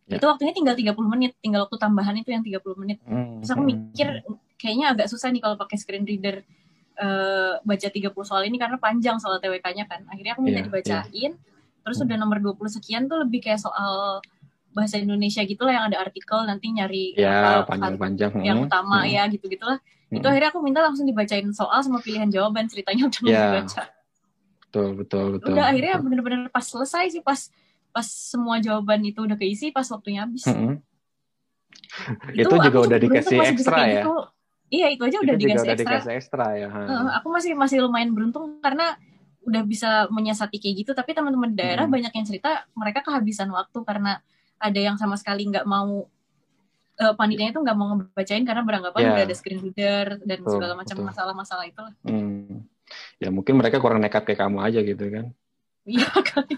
[0.07, 0.23] Ya.
[0.23, 2.97] itu waktunya tinggal 30 menit tinggal waktu tambahan itu yang 30 menit.
[3.03, 4.07] Hmm, terus aku hmm, mikir
[4.55, 6.47] kayaknya agak susah nih kalau pakai screen reader
[6.97, 10.07] eh, baca 30 soal ini karena panjang soal TWK-nya kan.
[10.07, 11.31] Akhirnya aku minta Iya, dibacain
[11.87, 12.07] terus Hmm.
[12.07, 14.19] udah nomor 20 sekian tuh lebih kayak soal
[14.75, 19.11] bahasa Indonesia gitu lah yang ada artikel nanti nyari ya panjang-panjang yang hmm, utama hmm,
[19.11, 19.79] ya gitu-gitulah.
[20.07, 20.19] Hmm.
[20.19, 23.83] itu akhirnya aku minta langsung dibacain soal sama pilihan jawaban ceritanya udah Ya, dibaca.
[24.67, 25.51] Betul betul betul.
[25.55, 27.39] Udah akhirnya bener-bener pas selesai sih pas
[27.89, 30.79] pas semua jawaban itu udah keisi pas waktunya habis Hmm.
[32.33, 34.03] Itu juga aku udah dikasih ekstra ya?
[34.03, 34.13] gitu.
[34.67, 36.67] iya itu aja itu udah juga dikasih udah ekstra dikasih ekstra ya.
[36.67, 38.99] Heeh, aku masih masih lumayan beruntung karena
[39.41, 41.95] udah bisa menyiasati kayak gitu tapi teman-teman daerah Hmm.
[41.95, 44.19] banyak yang cerita mereka kehabisan waktu karena
[44.59, 46.03] ada yang sama sekali nggak mau
[46.97, 49.09] eh panitianya itu nggak mau ngebacain karena beranggapan Ya.
[49.13, 52.67] udah ada screen reader dan Betul, segala macam masalah-masalah itu Hmm.
[53.15, 55.25] ya mungkin mereka kurang nekat kayak kamu aja gitu kan
[55.85, 56.57] iya kali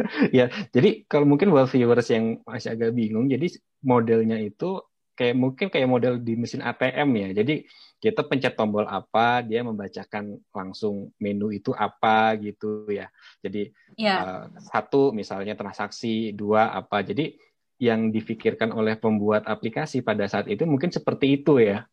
[0.36, 3.46] ya jadi kalau mungkin buat viewers yang masih agak bingung jadi
[3.84, 4.80] modelnya itu
[5.20, 7.28] kayak mungkin kayak model di mesin ATM ya.
[7.44, 7.68] Jadi
[8.00, 13.12] kita pencet tombol apa dia membacakan langsung menu itu apa gitu ya.
[13.44, 13.68] Jadi
[14.00, 17.04] ya eh, satu misalnya transaksi dua apa.
[17.04, 17.36] Jadi
[17.76, 21.84] yang difikirkan oleh pembuat aplikasi pada saat itu mungkin seperti itu ya.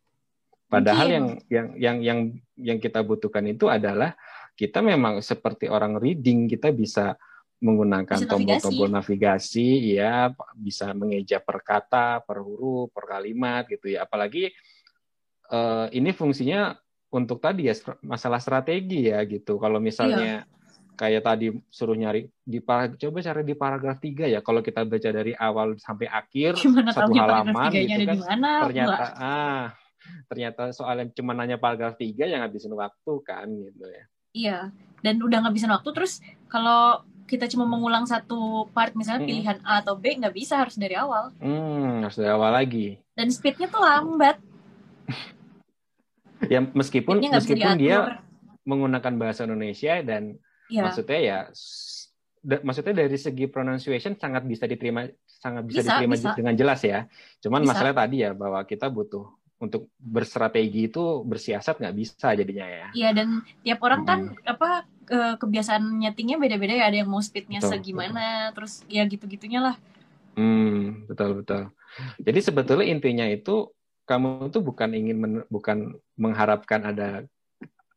[0.72, 2.18] Padahal yang yang yang yang
[2.56, 4.16] yang kita butuhkan itu adalah
[4.56, 7.16] kita memang seperti orang reading kita bisa
[7.58, 9.98] menggunakan Bisa tombol-tombol navigasi.
[9.98, 14.06] ya bisa mengeja per kata per huruf per kalimat gitu ya.
[14.06, 14.50] Apalagi
[15.50, 16.74] eh, ini fungsinya
[17.08, 19.58] untuk tadi ya masalah strategi ya gitu.
[19.58, 20.46] Kalau misalnya
[20.98, 24.40] kayak tadi suruh nyari di para, coba cari di paragraf 3 ya.
[24.42, 28.50] Kalau kita baca dari awal sampai akhir gimana satu paragraf halaman gitu kan di mana
[28.66, 29.66] ternyata ah
[30.30, 34.04] ternyata soalnya cuma nanya paragraf 3 yang ngabisin waktu kan gitu ya.
[34.28, 34.58] Iya
[35.02, 36.18] dan udah ngabisin waktu terus
[36.50, 39.30] kalau kita cuma mengulang satu part misalnya Mm-mm.
[39.30, 43.28] pilihan A atau B nggak bisa harus dari awal hmm harus dari awal lagi dan
[43.28, 44.40] speednya tuh lambat
[46.52, 48.24] ya meskipun meskipun dia
[48.64, 50.84] menggunakan bahasa Indonesia dan Iya.
[50.84, 51.38] maksudnya ya
[52.44, 56.36] da- maksudnya dari segi pronunciation sangat bisa diterima sangat bisa, Bisa, diterima bisa.
[56.36, 57.08] dengan jelas ya
[57.40, 57.70] cuman Bisa.
[57.72, 63.10] masalah tadi ya bahwa kita butuh untuk berstrategi itu bersiasat nggak bisa jadinya ya Iya
[63.16, 63.28] dan
[63.64, 68.52] tiap orang kan apa ke- kebiasaan nyetingnya beda-beda ya ada yang mau speednya Betul, segimana
[68.52, 69.76] terus ya gitu-gitunya lah
[70.38, 71.74] Hmm, betul betul.
[72.22, 73.74] Jadi sebetulnya intinya itu
[74.06, 77.26] kamu tuh bukan ingin men- bukan mengharapkan ada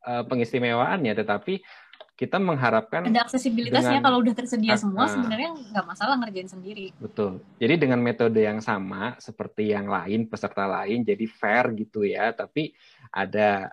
[0.10, 1.62] uh, pengistimewaan ya, tetapi
[2.18, 5.10] kita mengharapkan ada aksesibilitasnya dengan- kalau udah tersedia Ah, semua ah.
[5.14, 7.46] sebenarnya nggak masalah ngerjain sendiri betul.
[7.62, 12.74] Jadi dengan metode yang sama seperti yang lain peserta lain, jadi fair gitu ya, tapi
[13.14, 13.70] ada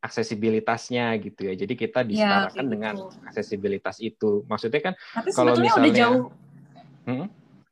[0.00, 1.54] aksesibilitasnya gitu ya.
[1.54, 3.26] Jadi kita disetarakan kayak dengan gitu.
[3.26, 4.44] aksesibilitas itu.
[4.44, 6.24] Maksudnya kan tapi Kalau sebetulnya udah misalnya- jauh
[7.00, 7.26] Hmm?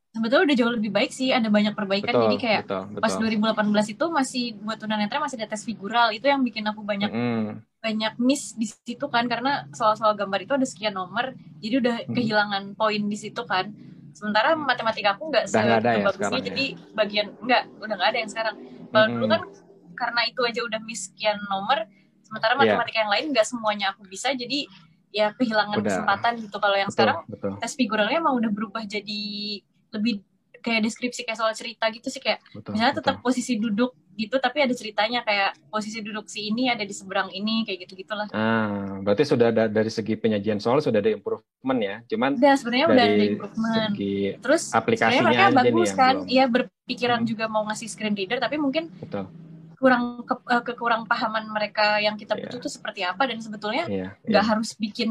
[0.08, 3.20] sebetulnya udah jauh lebih baik sih ada banyak perbaikan betul, jadi kayak betul, pas betul.
[3.28, 7.60] 2018 itu masih buat tunanetra masih ada tes figural itu yang bikin aku banyak Mm-mm.
[7.78, 12.14] banyak miss di situ kan karena soal-soal gambar itu ada sekian nomor jadi udah Hmm.
[12.16, 13.68] kehilangan poin di situ kan
[14.10, 14.64] sementara Hmm.
[14.64, 16.46] matematika aku nggak ya sebagusnya ya?
[16.50, 16.64] jadi
[16.96, 18.54] bagian nggak udah nggak ada yang sekarang
[18.88, 19.30] kalau dulu Mm-mm.
[19.30, 19.40] kan
[19.92, 21.84] karena itu aja udah miss sekian nomor
[22.28, 22.60] sementara Iya.
[22.76, 24.68] matematika yang lain nggak semuanya aku bisa jadi
[25.08, 25.88] ya kehilangan Udah.
[25.88, 29.20] kesempatan gitu kalau yang betul, sekarang betul, tes figuralnya emang udah berubah jadi
[29.88, 30.20] lebih
[30.58, 33.04] kayak deskripsi kayak soal cerita gitu sih kayak betul, misalnya betul.
[33.08, 37.30] tetap posisi duduk gitu tapi ada ceritanya kayak posisi duduk si ini ada di seberang
[37.30, 41.78] ini kayak gitu gitulah Ah, berarti sudah ada dari segi penyajian soal sudah ada improvement
[41.78, 41.96] ya.
[42.04, 46.44] Cuman udah sebenarnya udah ada improvement segi terus aplikasinya mereka nih bagus yang kan iya
[46.44, 47.28] berpikiran Hmm.
[47.28, 49.30] juga mau ngasih screen reader tapi mungkin betul.
[49.78, 52.50] Kurang ke, eh, kekurang pahaman mereka yang kita Iya.
[52.50, 54.50] butuh tuh seperti apa dan sebetulnya Iya, nggak iya.
[54.50, 55.10] harus bikin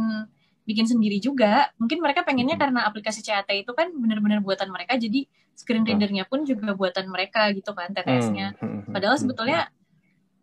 [0.67, 2.63] bikin sendiri juga mungkin mereka pengennya Mhm.
[2.67, 5.23] karena aplikasi CAT itu kan benar-benar buatan mereka jadi
[5.55, 5.95] screen Betul.
[5.95, 9.59] readernya pun juga buatan mereka gitu kan TTS-nya Hmm, hmm, hmm, Padahal hmm, sebetulnya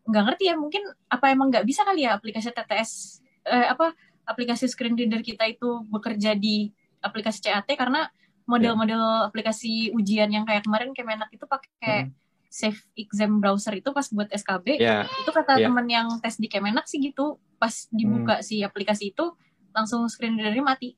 [0.05, 2.91] nggak ngerti ya mungkin apa emang nggak bisa kali ya aplikasi TTS
[3.45, 3.93] eh, apa
[4.25, 6.73] aplikasi screen reader kita itu bekerja di
[7.05, 8.09] aplikasi CAT karena
[8.45, 12.24] model-model aplikasi ujian yang kayak kemarin Kemenak itu pakai Hmm.
[12.55, 15.67] Safe Exam Browser itu pas buat SKB Ya, itu kata Iya.
[15.67, 18.47] teman yang tes di Kemenak sih gitu pas dibuka Hmm.
[18.47, 19.35] si aplikasi itu
[19.75, 20.95] langsung screen readernya mati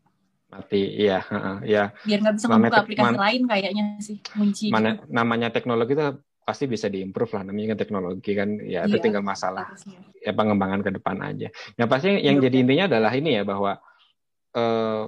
[0.46, 5.08] mati iya uh, ya biar nggak bisa membuka aplikasi lain kayaknya sih kunci mana gitu.
[5.10, 6.04] namanya teknologi itu
[6.46, 9.98] pasti bisa diimprove lah namanya kan teknologi kan ya itu iya, tinggal masalah harusnya.
[10.22, 13.80] ya pengembangan ke depan aja yang pasti yang jadi intinya adalah ini ya bahwa
[14.54, 15.04] eh,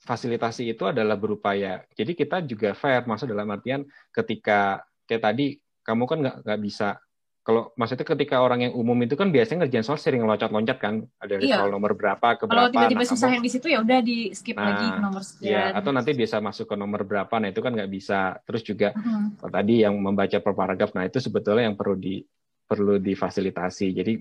[0.00, 3.84] fasilitasi itu adalah berupaya jadi kita juga fair masuk dalam artian
[4.16, 4.80] ketika
[5.10, 7.02] kayak tadi kamu kan nggak nggak bisa
[7.40, 11.40] kalau maksudnya ketika orang yang umum itu kan biasanya ngerjain soal sering loncat-loncat kan ada
[11.40, 11.56] iya.
[11.56, 12.52] soal nomor berapa ke berapa.
[12.52, 15.22] Kalau tiba-tiba nah, susah yang di situ ya udah di skip nah, lagi ke nomor
[15.24, 15.48] sekian.
[15.48, 17.32] Ya, atau nanti bisa masuk ke nomor berapa.
[17.40, 18.36] Nah itu kan nggak bisa.
[18.44, 19.50] Terus juga uh-huh.
[19.50, 20.92] tadi yang membaca per paragraf.
[20.92, 22.20] Nah itu sebetulnya yang perlu di
[22.68, 23.86] perlu difasilitasi.
[23.88, 24.12] Jadi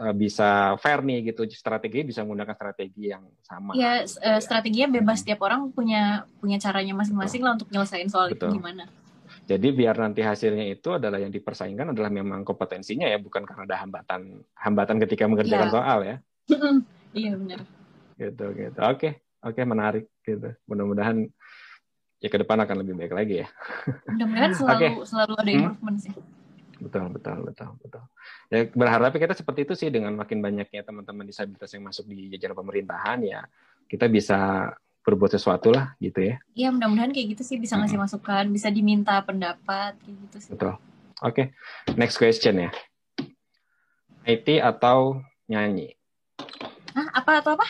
[0.00, 1.44] eh, bisa fair nih gitu.
[1.52, 3.76] Strategi bisa menggunakan strategi yang sama.
[3.76, 4.40] Ya, gitu, ya.
[4.40, 5.20] strateginya bebas.
[5.20, 8.56] Setiap orang punya punya caranya masing-masing lah untuk nyelesain soal Betul.
[8.56, 8.88] itu gimana.
[9.44, 13.76] Jadi biar nanti hasilnya itu adalah yang dipersaingkan adalah memang kompetensinya ya, bukan karena ada
[13.84, 15.74] hambatan hambatan ketika mengerjakan ya.
[15.74, 16.16] soal ya.
[17.12, 17.60] iya benar.
[18.16, 18.78] Gitu gitu.
[18.80, 20.48] Oke oke menarik gitu.
[20.64, 21.28] Mudah-mudahan
[22.24, 23.48] ya ke depan akan lebih baik lagi ya.
[24.08, 24.90] Mudah-mudahan selalu okay.
[25.04, 25.58] selalu ada hmm?
[25.60, 26.06] improvement hmm?
[26.08, 26.14] sih.
[26.74, 28.04] Betul, betul, betul, betul.
[28.50, 32.56] Ya berharap kita seperti itu sih dengan makin banyaknya teman-teman disabilitas yang masuk di jajaran
[32.56, 33.40] pemerintahan ya
[33.88, 34.70] kita bisa
[35.04, 36.40] berbuat sesuatu lah gitu ya.
[36.56, 38.08] Iya mudah-mudahan kayak gitu sih bisa ngasih hmm.
[38.08, 40.50] masukan, bisa diminta pendapat kayak gitu sih.
[40.56, 40.80] Betul.
[41.22, 41.94] Oke, okay.
[41.94, 42.70] next question ya.
[44.24, 45.94] IT atau nyanyi?
[46.96, 47.68] Hah, apa atau apa?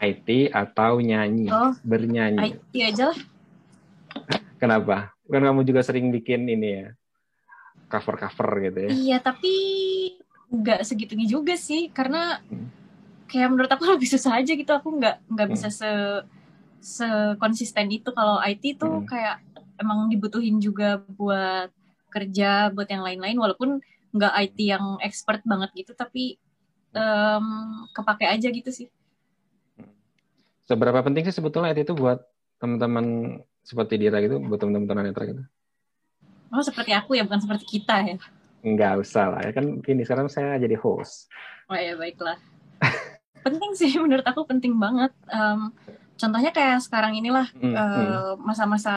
[0.00, 1.48] IT atau nyanyi?
[1.48, 2.54] Oh, bernyanyi.
[2.54, 3.20] IT aja lah.
[4.60, 5.16] Kenapa?
[5.26, 6.86] Kan kamu juga sering bikin ini ya,
[7.88, 8.90] cover-cover gitu ya.
[8.92, 9.54] Iya, tapi
[10.52, 12.79] nggak segitunya juga sih, karena hmm
[13.30, 15.54] kayak menurut aku lebih susah aja gitu aku nggak nggak hmm.
[15.54, 15.90] bisa se
[16.82, 17.06] se
[17.38, 19.06] konsisten itu kalau IT tuh hmm.
[19.06, 19.38] kayak
[19.78, 21.70] emang dibutuhin juga buat
[22.10, 23.78] kerja buat yang lain-lain walaupun
[24.10, 26.34] nggak IT yang expert banget gitu tapi
[26.98, 28.88] um, kepake aja gitu sih.
[30.66, 32.18] Seberapa penting sih sebetulnya IT itu buat
[32.58, 35.42] teman-teman seperti Dira gitu, buat teman-teman tunanetra gitu?
[36.50, 38.18] Oh seperti aku ya, bukan seperti kita ya?
[38.66, 41.30] Nggak usah lah ya kan gini sekarang saya jadi host.
[41.70, 42.36] Oh ya baiklah
[43.44, 45.72] penting sih menurut aku penting banget um,
[46.20, 48.94] contohnya kayak sekarang inilah hmm, uh, masa-masa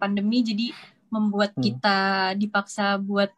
[0.00, 0.72] pandemi jadi
[1.12, 1.62] membuat hmm.
[1.62, 1.98] kita
[2.40, 3.30] dipaksa buat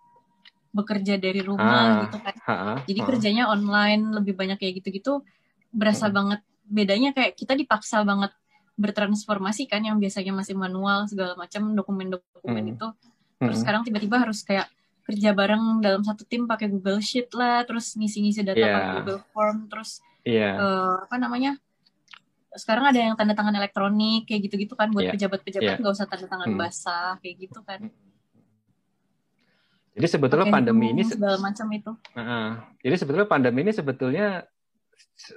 [0.76, 3.06] bekerja dari rumah ah, gitu kan ah, jadi ah.
[3.08, 5.24] kerjanya online lebih banyak kayak gitu-gitu
[5.72, 6.14] berasa hmm.
[6.14, 8.32] banget bedanya kayak kita dipaksa banget
[8.76, 12.72] bertransformasi kan yang biasanya masih manual segala macam dokumen-dokumen hmm.
[12.76, 12.86] itu
[13.40, 13.62] terus hmm.
[13.64, 14.68] sekarang tiba-tiba harus kayak
[15.06, 18.74] kerja bareng dalam satu tim pakai Google Sheet lah terus ngisi-ngisi data yeah.
[18.74, 20.58] pakai Google Form terus yeah.
[20.58, 20.60] Iya.
[20.60, 21.52] uh, apa namanya
[22.56, 25.12] sekarang ada yang tanda tangan elektronik kayak gitu-gitu kan buat iya.
[25.14, 25.78] pejabat-pejabat yeah.
[25.78, 26.58] nggak usah tanda tangan hmm.
[26.58, 27.80] basah kayak gitu kan
[29.96, 32.50] jadi sebetulnya Pake pandemi ini segala macam itu uh,
[32.82, 34.44] jadi sebetulnya pandemi ini sebetulnya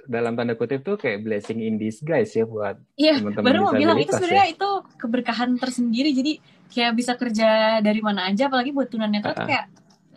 [0.04, 3.96] dalam tanda kutip tuh kayak blessing in disguise ya buat Iya, teman-teman baru mau bilang
[3.96, 4.54] itu sebenarnya ya.
[4.56, 4.70] itu
[5.00, 6.12] keberkahan tersendiri.
[6.12, 6.32] Jadi
[6.68, 9.38] kayak bisa kerja dari mana aja, apalagi buat tunanetra uh -uh.
[9.40, 9.66] tuh kayak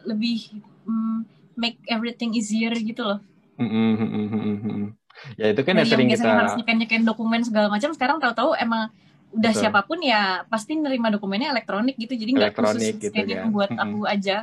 [0.04, 0.40] lebih
[0.84, 1.24] um,
[1.56, 3.20] make everything easier gitu loh.
[3.60, 4.84] Mm-hmm.
[5.38, 8.90] Ya itu kan yang sering kita harus nyeken dokumen segala macam sekarang tahu-tahu emang
[9.34, 9.62] udah Betul.
[9.66, 13.50] siapa pun ya pasti nerima dokumennya elektronik gitu jadi nggak khusus gitu ya.
[13.50, 13.84] buat mm-hmm.
[13.94, 14.38] aku aja.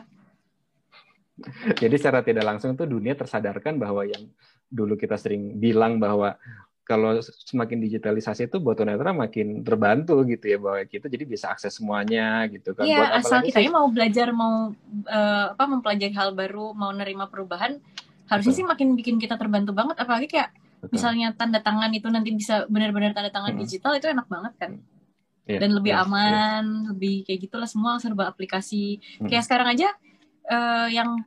[1.81, 4.29] Jadi secara tidak langsung tuh dunia tersadarkan bahwa yang
[4.69, 6.37] dulu kita sering bilang bahwa
[6.91, 11.79] kalau semakin digitalisasi itu buat tunanetra makin terbantu gitu ya bahwa kita jadi bisa akses
[11.79, 12.83] semuanya gitu kan.
[12.83, 14.75] Iya, asal kita mau belajar mau
[15.07, 17.79] uh, apa mempelajari hal baru, mau nerima perubahan,
[18.31, 20.97] harusnya sih makin bikin kita terbantu banget apalagi kayak Betul.
[20.97, 23.61] misalnya tanda tangan itu nanti bisa benar-benar tanda tangan hmm.
[23.61, 24.73] digital itu enak banget kan
[25.45, 25.61] yeah.
[25.61, 26.07] dan lebih yeah.
[26.07, 26.89] aman yeah.
[26.95, 29.29] lebih kayak gitulah semua serba aplikasi hmm.
[29.29, 29.91] kayak sekarang aja
[30.49, 31.21] uh, yang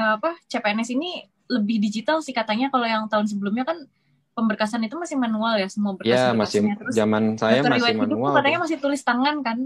[0.00, 3.86] uh, apa CPNS ini lebih digital sih katanya kalau yang tahun sebelumnya kan
[4.32, 8.32] pemberkasan itu masih manual ya semua berkas ya, masih Terus zaman saya masih manual.
[8.38, 9.58] katanya masih tulis tangan kan?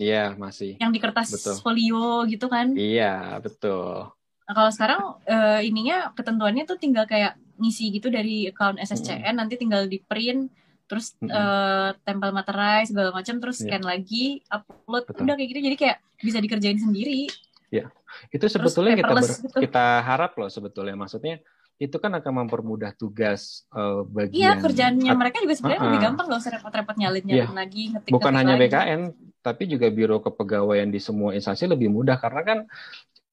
[0.00, 0.80] Iya, masih.
[0.80, 1.56] Yang di kertas betul.
[1.60, 2.72] folio gitu kan?
[2.72, 4.08] Iya, betul.
[4.50, 9.38] Nah, kalau sekarang uh, ininya ketentuannya tuh tinggal kayak ngisi gitu dari account SSCN hmm.
[9.38, 10.50] nanti tinggal di print
[10.90, 11.30] terus hmm.
[11.30, 13.78] uh, tempel materai segala macam terus yeah.
[13.78, 15.22] scan lagi upload Betul.
[15.22, 17.30] udah kayak gitu jadi kayak bisa dikerjain sendiri.
[17.70, 17.94] Ya.
[18.34, 19.58] Itu sebetulnya kita ber, gitu.
[19.70, 21.38] kita harap loh sebetulnya maksudnya
[21.78, 24.34] itu kan akan mempermudah tugas uh, bagian.
[24.34, 27.54] Iya, kerjaannya mereka juga sebenarnya uh, uh, lebih gampang nggak usah repot-repot nyalin-nyalin yeah.
[27.54, 28.66] lagi ngetik Bukan hanya lagi.
[28.66, 29.00] BKN,
[29.40, 32.58] tapi juga biro kepegawaian di semua instansi lebih mudah karena kan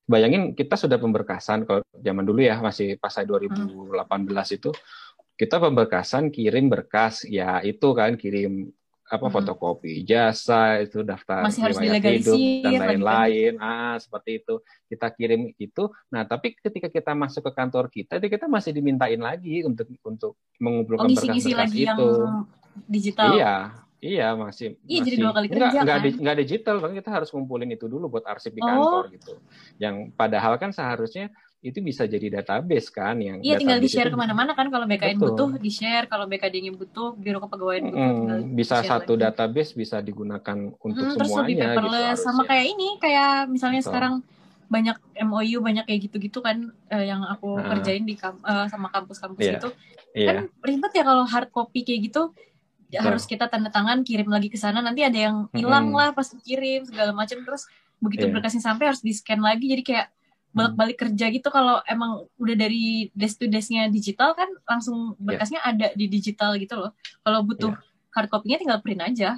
[0.07, 3.91] bayangin kita sudah pemberkasan kalau zaman dulu ya masih pas saya 2018
[4.53, 4.71] itu
[5.35, 8.71] kita pemberkasan kirim berkas ya itu kan kirim
[9.05, 9.35] apa Hmm.
[9.39, 12.11] fotokopi jasa itu daftar Masih harus hidup dan
[12.59, 12.81] lagi kan.
[12.83, 18.19] lain-lain ah seperti itu kita kirim itu nah tapi ketika kita masuk ke kantor kita
[18.19, 22.09] itu kita masih dimintain lagi untuk untuk Oh, mengumpulkan ngisi-ngisi berkas-berkas lagi yang itu
[22.85, 23.27] digital.
[23.31, 23.55] iya
[23.99, 26.05] iya masih Iya, jadi dua kali kerja, nggak kan?
[26.05, 28.67] di- nggak digital kan kita harus ngumpulin itu dulu buat arsip di Oh.
[28.67, 29.33] kantor gitu
[29.77, 34.19] yang padahal kan seharusnya itu bisa jadi database kan yang Iya tinggal di-share itu ke
[34.19, 35.25] mana-mana kan kalau BKN Betul.
[35.27, 39.23] butuh di-share, kalau BKD-nya butuh, Biro Kepegawaian butuh Mm, tinggal bisa satu lagi.
[39.25, 42.47] database bisa digunakan untuk Hmm, terus lebih semuanya gitu paperless sama harusnya.
[42.47, 43.89] kayak ini kayak misalnya Betul.
[43.89, 44.13] sekarang
[44.67, 47.73] banyak MOU banyak kayak gitu-gitu kan eh, yang aku Ah.
[47.73, 49.57] kerjain di kam- eh, sama kampus-kampus Iya.
[49.57, 49.69] itu
[50.13, 52.21] Iya, kan ribet ya kalau hard copy kayak gitu
[52.89, 53.03] Betul.
[53.03, 56.87] harus kita tanda tangan kirim lagi ke sana nanti ada yang hilang lah pas kirim
[56.87, 57.67] segala macam terus
[57.97, 58.33] begitu Iya.
[58.33, 60.07] berkasnya sampai harus di scan lagi jadi kayak
[60.49, 65.19] balik-balik kerja gitu kalau emang udah dari desk to desk-nya digital kan langsung Iya.
[65.19, 67.75] berkasnya ada di digital gitu loh kalau butuh
[68.09, 69.37] hard copy-nya tinggal print aja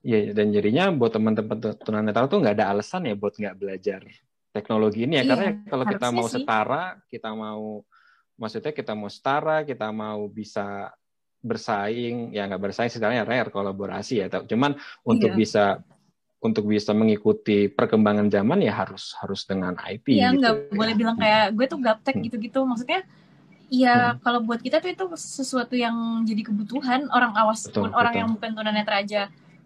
[0.00, 0.32] Iya, iya.
[0.32, 4.04] dan jadinya buat teman-teman tunanetra tuh nggak ada alasan ya buat nggak belajar
[4.52, 6.32] teknologi ini ya Iya, karena kalau kita mau sih.
[6.38, 7.82] setara kita mau
[8.36, 10.92] maksudnya kita mau setara kita mau bisa
[11.44, 15.38] bersaing ya nggak bersaing sebenarnya rare kolaborasi ya cuman untuk Iya.
[15.38, 15.64] bisa
[16.40, 20.40] untuk bisa mengikuti perkembangan zaman ya harus harus dengan IT Iya gitu.
[20.40, 22.24] nggak boleh bilang kayak gue tuh gaptek Hmm.
[22.24, 23.04] gitu-gitu maksudnya
[23.72, 28.12] Iya, kalau buat kita tuh itu sesuatu yang jadi kebutuhan orang awas Betul, pun orang
[28.12, 28.20] betul.
[28.22, 29.22] yang bukan tunanetra aja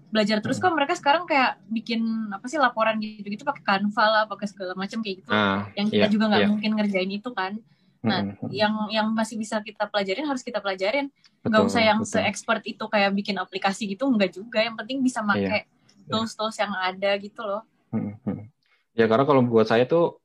[0.09, 2.01] belajar terus kok mereka sekarang kayak bikin
[2.33, 5.29] apa sih laporan gitu-gitu pakai Canva lah, pakai segala macam kayak gitu.
[5.35, 6.49] Ah, yang kita iya, juga nggak iya.
[6.49, 7.53] mungkin ngerjain itu kan.
[8.01, 8.49] Nah, Mm-mm.
[8.55, 11.13] yang yang masih bisa kita pelajarin harus kita pelajarin.
[11.47, 12.13] Nggak usah yang betul.
[12.19, 14.59] se-expert itu kayak bikin aplikasi gitu, nggak juga.
[14.65, 15.29] Yang penting bisa Iya.
[15.29, 15.61] pakai
[16.09, 17.63] tools-tools yang ada gitu loh.
[18.93, 20.19] Ya karena kalau buat saya tuh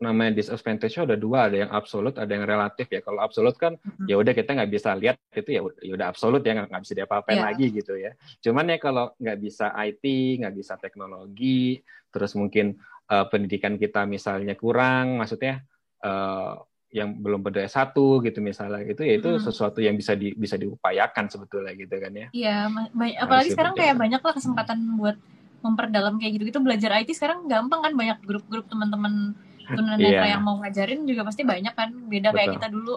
[0.00, 3.04] namanya disadvantage ada dua, ada yang absolut, ada yang relatif ya.
[3.04, 4.08] Kalau absolut kan Mhm.
[4.08, 6.94] ya udah kita nggak bisa lihat itu ya udah- ya udah absolut ya nggak bisa
[6.96, 7.44] diapa-apain Iya.
[7.52, 8.12] lagi gitu ya.
[8.40, 10.04] Cuman ya kalau nggak bisa IT,
[10.40, 12.76] nggak bisa teknologi, terus mungkin
[13.10, 15.66] eh, pendidikan kita misalnya kurang, maksudnya
[16.00, 16.52] eh,
[16.90, 17.94] yang belum ber S1
[18.26, 19.42] gitu misalnya gitu ya itu Mhm.
[19.46, 22.26] sesuatu yang bisa di, bisa diupayakan sebetulnya gitu kan ya.
[22.34, 25.16] Iya, ma- ba- Harus apalagi sekarang kayak banyak lah kesempatan buat
[25.62, 26.58] memperdalam kayak gitu-gitu.
[26.58, 29.38] Belajar IT sekarang gampang kan, banyak grup-grup teman-teman
[29.70, 30.34] tunanetra Iya.
[30.34, 31.94] yang mau ngajarin juga pasti banyak kan.
[32.10, 32.56] Beda kayak Betul.
[32.58, 32.94] kita dulu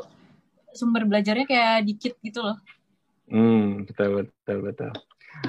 [0.74, 2.58] sumber belajarnya kayak dikit gitu loh.
[3.30, 4.92] Hmm, betul betul betul.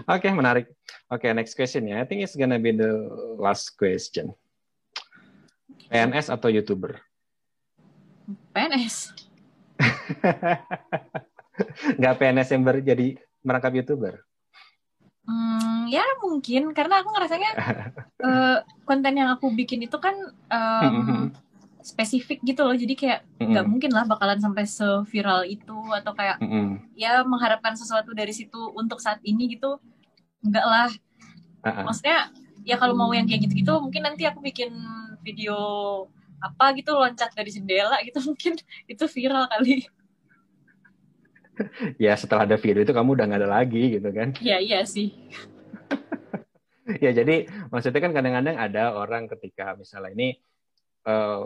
[0.04, 0.68] Oke, menarik.
[1.08, 1.96] Oke, next question ya.
[1.96, 2.92] I think it's gonna be the
[3.36, 4.36] last question.
[5.86, 6.98] PNS atau YouTuber?
[8.54, 8.96] PNS.
[11.98, 13.06] Nggak PNS yang baru jadi
[13.46, 14.14] merangkap YouTuber?
[15.24, 17.50] Hmm, ya mungkin karena aku ngerasanya
[18.28, 20.12] eh, konten yang aku bikin itu kan
[20.52, 21.32] em,
[21.80, 22.76] spesifik gitu loh.
[22.76, 23.64] Jadi kayak nggak Mm-mm.
[23.64, 26.92] mungkin lah bakalan sampai seviral itu atau kayak Mm-mm.
[26.96, 29.80] ya mengharapkan sesuatu dari situ untuk saat ini gitu
[30.44, 30.90] enggak lah
[31.64, 31.84] Ah, ah.
[31.88, 32.28] maksudnya
[32.68, 34.68] ya kalau mau yang kayak gitu-gitu mungkin nanti aku bikin
[35.24, 35.56] video
[36.44, 39.88] apa gitu loncat dari jendela gitu mungkin itu viral kali
[41.96, 44.34] Ya setelah ada video itu kamu udah nggak ada lagi gitu kan?
[44.42, 45.14] ya iya sih
[47.04, 50.28] Ya jadi maksudnya kan kadang-kadang ada orang ketika misalnya ini
[51.06, 51.42] eh,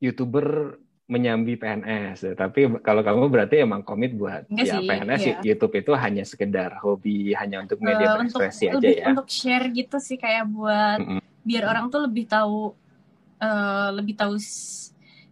[0.00, 5.36] YouTuber menyambi PNS, tapi kalau kamu berarti emang komit buat Enggak ya sih, PNS iya.
[5.44, 9.06] YouTube itu hanya sekedar hobi, hanya untuk media Eh, untuk aja lebih ya.
[9.14, 11.20] untuk share gitu sih kayak buat Mm-mm.
[11.46, 12.74] biar orang tuh lebih tahu
[13.38, 14.36] eh, lebih tahu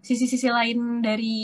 [0.05, 1.37] sisi-sisi lain dari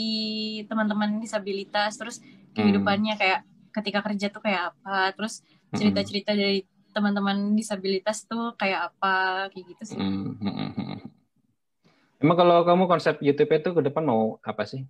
[0.65, 2.67] teman-teman disabilitas terus Hmm.
[2.67, 5.79] kehidupannya kayak ketika kerja tuh kayak apa terus Mm-mm.
[5.79, 10.99] cerita-cerita dari teman-teman disabilitas tuh kayak apa kayak gitu sih Mm, mm, mm, mm.
[12.21, 14.83] Emang kalau kamu konsep YouTube itu ke depan mau apa sih?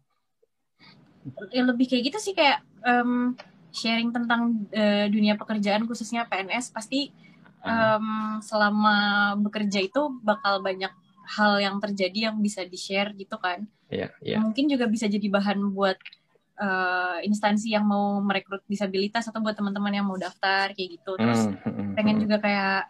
[1.54, 3.38] ya lebih kayak gitu sih kayak em,
[3.70, 7.14] sharing tentang eh, dunia pekerjaan khususnya PNS pasti
[7.62, 8.06] em,
[8.42, 8.98] selama
[9.38, 10.90] bekerja itu bakal banyak
[11.32, 14.38] hal yang terjadi yang bisa di share gitu kan Iya, iya.
[14.40, 16.00] mungkin juga bisa jadi bahan buat
[16.58, 21.48] eh, instansi yang mau merekrut disabilitas atau buat teman-teman yang mau daftar kayak gitu terus
[21.66, 22.24] Mm, pengen mm.
[22.24, 22.82] juga kayak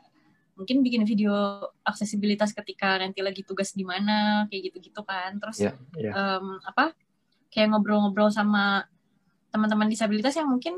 [0.54, 1.34] mungkin bikin video
[1.82, 6.12] aksesibilitas ketika nanti lagi tugas di mana kayak gitu-gitu kan terus Iya, iya.
[6.14, 6.94] em, apa
[7.50, 8.86] kayak ngobrol-ngobrol sama
[9.50, 10.76] teman-teman disabilitas yang mungkin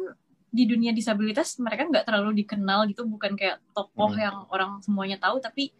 [0.53, 4.21] di dunia disabilitas mereka nggak terlalu dikenal gitu bukan kayak tokoh Hmm.
[4.21, 5.73] yang orang semuanya tahu tapi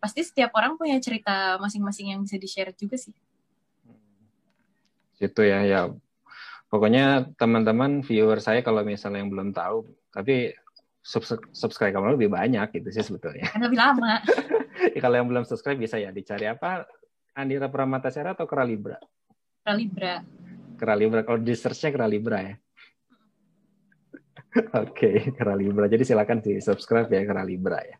[0.00, 3.12] pasti setiap orang punya cerita masing-masing yang bisa di share juga sih
[5.20, 5.92] Situ ya, ya.
[6.72, 10.56] Pokoknya teman-teman viewer saya kalau misalnya yang belum tahu, tapi
[11.04, 13.52] subs- subscribe kamu lebih banyak gitu sih sebetulnya.
[13.52, 14.24] kan lebih lama
[14.96, 16.88] Ya, kalau yang belum subscribe bisa ya dicari apa?
[17.36, 18.96] Andira Pramatasera atau Keralibra?
[19.76, 20.24] Libra
[20.80, 21.20] Keralibra.
[21.20, 22.54] Kalau di search-nya Keralibra ya.
[24.82, 25.86] Oke, okay, Libra.
[25.86, 27.96] Jadi silakan sih subscribe ya Kera Libra ya.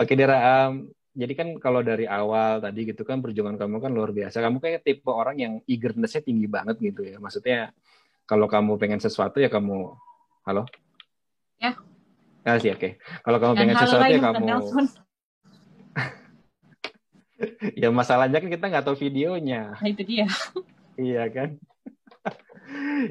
[0.00, 0.68] Oke, Dera.
[0.68, 4.38] Um, jadi kan kalau dari awal tadi gitu kan perjuangan kamu kan luar biasa.
[4.38, 7.18] Kamu kayak tipe orang yang eagerness-nya tinggi banget gitu ya.
[7.18, 7.74] Maksudnya
[8.28, 9.98] kalau kamu pengen sesuatu ya kamu
[10.46, 10.62] halo?
[11.58, 11.74] Ya.
[12.46, 12.78] Ah, sih, oke.
[12.78, 12.92] Okay.
[13.26, 14.46] Kalau kamu Dan pengen sesuatu ya kamu
[17.82, 19.78] Ya masalahnya kan kita nggak tahu videonya.
[19.78, 20.26] Nah, itu dia.
[20.98, 21.58] iya kan?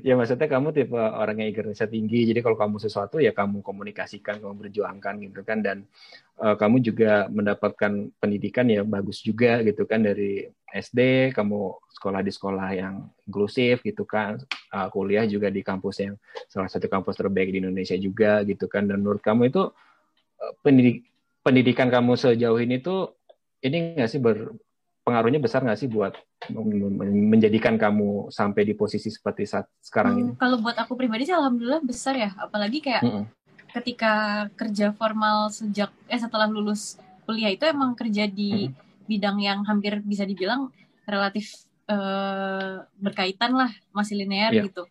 [0.08, 2.28] Ya maksudnya kamu tipe orang yang eagerness tinggi.
[2.30, 5.60] Jadi kalau kamu sesuatu ya kamu komunikasikan kamu berjuangkan gitu kan.
[5.64, 5.88] Dan
[6.40, 10.04] uh, kamu juga mendapatkan pendidikan ya bagus juga gitu kan.
[10.04, 12.96] Dari SD kamu sekolah di sekolah yang
[13.26, 14.42] inklusif gitu kan.
[14.74, 16.16] Uh, kuliah juga di kampus yang
[16.52, 18.86] salah satu kampus terbaik di Indonesia juga gitu kan.
[18.86, 19.64] Dan menurut kamu itu
[20.42, 21.08] uh, pendidik
[21.42, 23.16] pendidikan kamu sejauh ini tuh
[23.64, 24.52] ini nggak sih ber,
[25.08, 26.20] pengaruhnya besar nggak sih buat
[26.52, 30.32] menjadikan kamu sampai di posisi seperti saat sekarang hmm, ini?
[30.36, 33.24] Kalau buat aku pribadi sih alhamdulillah besar ya, apalagi kayak hmm.
[33.72, 39.08] ketika kerja formal sejak eh setelah lulus kuliah itu emang kerja di hmm.
[39.08, 40.76] bidang yang hampir bisa dibilang
[41.08, 41.56] relatif
[41.88, 44.68] uh, berkaitan lah masih linear yeah.
[44.68, 44.84] gitu,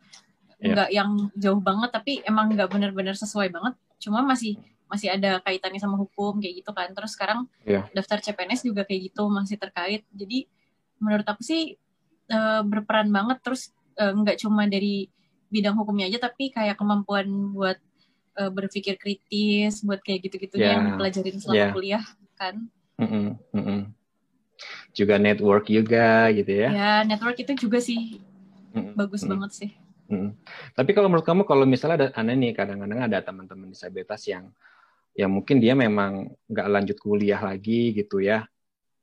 [0.64, 0.72] yeah.
[0.72, 4.56] nggak yang jauh banget tapi emang nggak benar-benar sesuai banget, cuma masih
[4.86, 7.90] masih ada kaitannya sama hukum kayak gitu kan terus sekarang yeah.
[7.90, 10.46] daftar CPNS juga kayak gitu masih terkait jadi
[11.02, 11.74] menurut aku sih
[12.30, 15.10] uh, berperan banget terus uh, nggak cuma dari
[15.50, 17.78] bidang hukumnya aja tapi kayak kemampuan buat
[18.38, 20.78] uh, berpikir kritis buat kayak gitu-gitu yeah.
[20.78, 21.72] yang dipelajarin selama yeah.
[21.74, 22.04] kuliah
[22.38, 22.54] kan
[22.98, 23.80] mm -mm, mm -mm.
[24.94, 28.22] juga network juga gitu ya ya network itu juga sih
[28.70, 29.32] mm -mm, bagus mm -mm.
[29.34, 29.70] banget sih
[30.06, 30.38] Hmm.
[30.74, 34.54] Tapi kalau menurut kamu kalau misalnya ada aneh nih kadang-kadang ada teman-teman disabilitas yang
[35.16, 38.44] ya mungkin dia memang nggak lanjut kuliah lagi gitu ya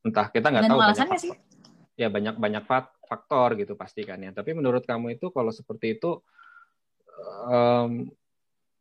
[0.05, 1.33] entah kita nggak tahu banyak sih?
[1.97, 2.63] ya banyak banyak
[3.01, 6.21] faktor gitu pasti kan ya tapi menurut kamu itu kalau seperti itu
[7.49, 8.09] um,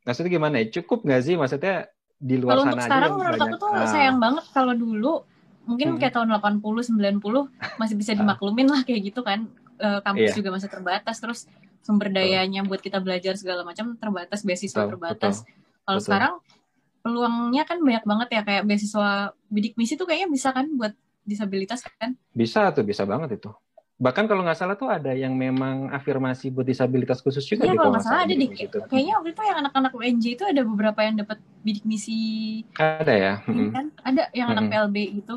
[0.05, 1.89] maksudnya gimana ya cukup nggak sih maksudnya
[2.21, 3.89] di luar kalau sana untuk sekarang menurut banyak, aku tuh nah.
[3.89, 5.13] sayang banget kalau dulu
[5.63, 5.99] mungkin hmm.
[5.99, 8.17] kayak tahun 80 90 masih bisa ah.
[8.19, 9.47] dimaklumin lah kayak gitu kan
[9.79, 10.37] e, kampus yeah.
[10.37, 11.39] juga masih terbatas terus
[11.83, 15.35] sumber dayanya buat kita belajar segala macam terbatas beasiswa betul, terbatas
[15.83, 16.33] kalau sekarang
[17.03, 20.95] peluangnya kan banyak banget ya kayak beasiswa bidik misi tuh kayaknya bisa kan buat
[21.27, 22.15] disabilitas kan?
[22.31, 23.51] Bisa tuh, bisa banget itu.
[23.99, 27.67] Bahkan kalau nggak salah tuh ada yang memang afirmasi buat disabilitas khusus juga.
[27.67, 28.81] Iya kalau nggak salah ada di gitu.
[28.89, 32.63] kayaknya waktu itu yang anak-anak UNJ itu ada beberapa yang dapat bidik misi.
[32.79, 33.33] Ada ya.
[33.45, 33.85] Iya kan?
[34.01, 35.35] Ada yang anak PLB itu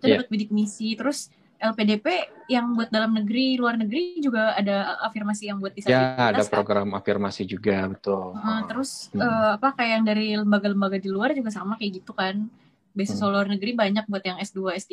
[0.00, 0.18] itu yeah.
[0.20, 0.98] dapat bidik misi.
[0.98, 1.30] Terus
[1.64, 2.06] LPDP
[2.52, 6.20] yang buat dalam negeri, luar negeri juga ada afirmasi yang buat disabilitas.
[6.20, 6.52] Ya, ada kan?
[6.52, 8.36] program afirmasi juga, betul.
[8.36, 9.24] Uh, terus hmm.
[9.24, 12.52] uh, apa kayak yang dari lembaga-lembaga di luar juga sama kayak gitu kan.
[12.92, 13.32] Beasiswa hmm.
[13.32, 14.92] luar negeri banyak buat yang S2, S3.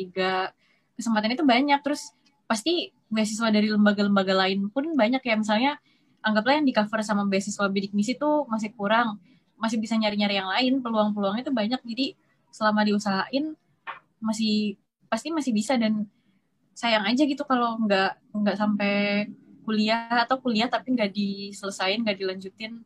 [0.96, 1.80] Kesempatan itu banyak.
[1.84, 2.16] Terus
[2.48, 5.36] pasti beasiswa dari lembaga-lembaga lain pun banyak ya.
[5.36, 5.76] Misalnya
[6.24, 9.20] anggaplah yang di cover sama beasiswa bidik misi tuh masih kurang.
[9.60, 11.80] Masih bisa nyari-nyari yang lain, peluang-peluangnya itu banyak.
[11.84, 12.06] Jadi
[12.48, 13.52] selama diusahain
[14.24, 14.80] masih
[15.12, 16.08] pasti masih bisa dan
[16.72, 19.28] sayang aja gitu kalau nggak nggak sampai
[19.62, 22.82] kuliah atau kuliah tapi nggak diselesain nggak dilanjutin.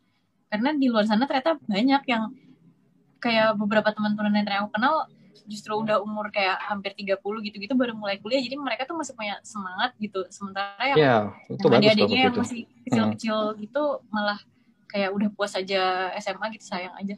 [0.46, 2.30] Karena di luar sana ternyata banyak yang
[3.18, 5.10] kayak beberapa teman-teman yang aku kenal
[5.46, 8.42] justru udah umur kayak hampir 30 gitu-gitu baru mulai kuliah.
[8.42, 10.26] Jadi mereka tuh masih punya semangat gitu.
[10.28, 11.16] Sementara yang, ya,
[11.48, 13.58] yang adik-adiknya yang masih kecil-kecil hmm.
[13.62, 14.38] gitu malah
[14.90, 17.16] kayak udah puas aja SMA gitu sayang aja.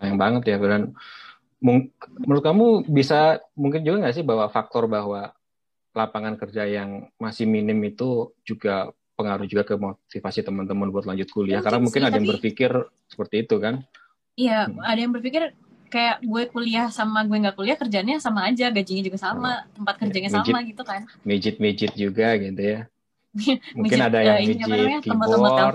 [0.00, 0.96] Sayang banget ya dan
[1.58, 5.34] menurut kamu bisa mungkin juga nggak sih bahwa faktor bahwa
[5.90, 11.58] lapangan kerja yang masih minim itu juga pengaruh juga ke motivasi teman-teman buat lanjut kuliah?
[11.58, 12.70] Mungkin karena mungkin sih, ada yang berpikir
[13.10, 13.82] seperti itu kan?
[14.38, 14.78] Iya hmm.
[14.78, 15.42] ada yang berpikir
[15.90, 19.72] kayak gue kuliah sama gue nggak kuliah kerjanya sama aja gajinya juga sama oh.
[19.74, 21.00] tempat kerjanya mijit, sama gitu kan.
[21.26, 22.80] mijit mijit juga gitu ya.
[23.78, 24.68] Mungkin ada yang mijit
[25.02, 25.74] keyboard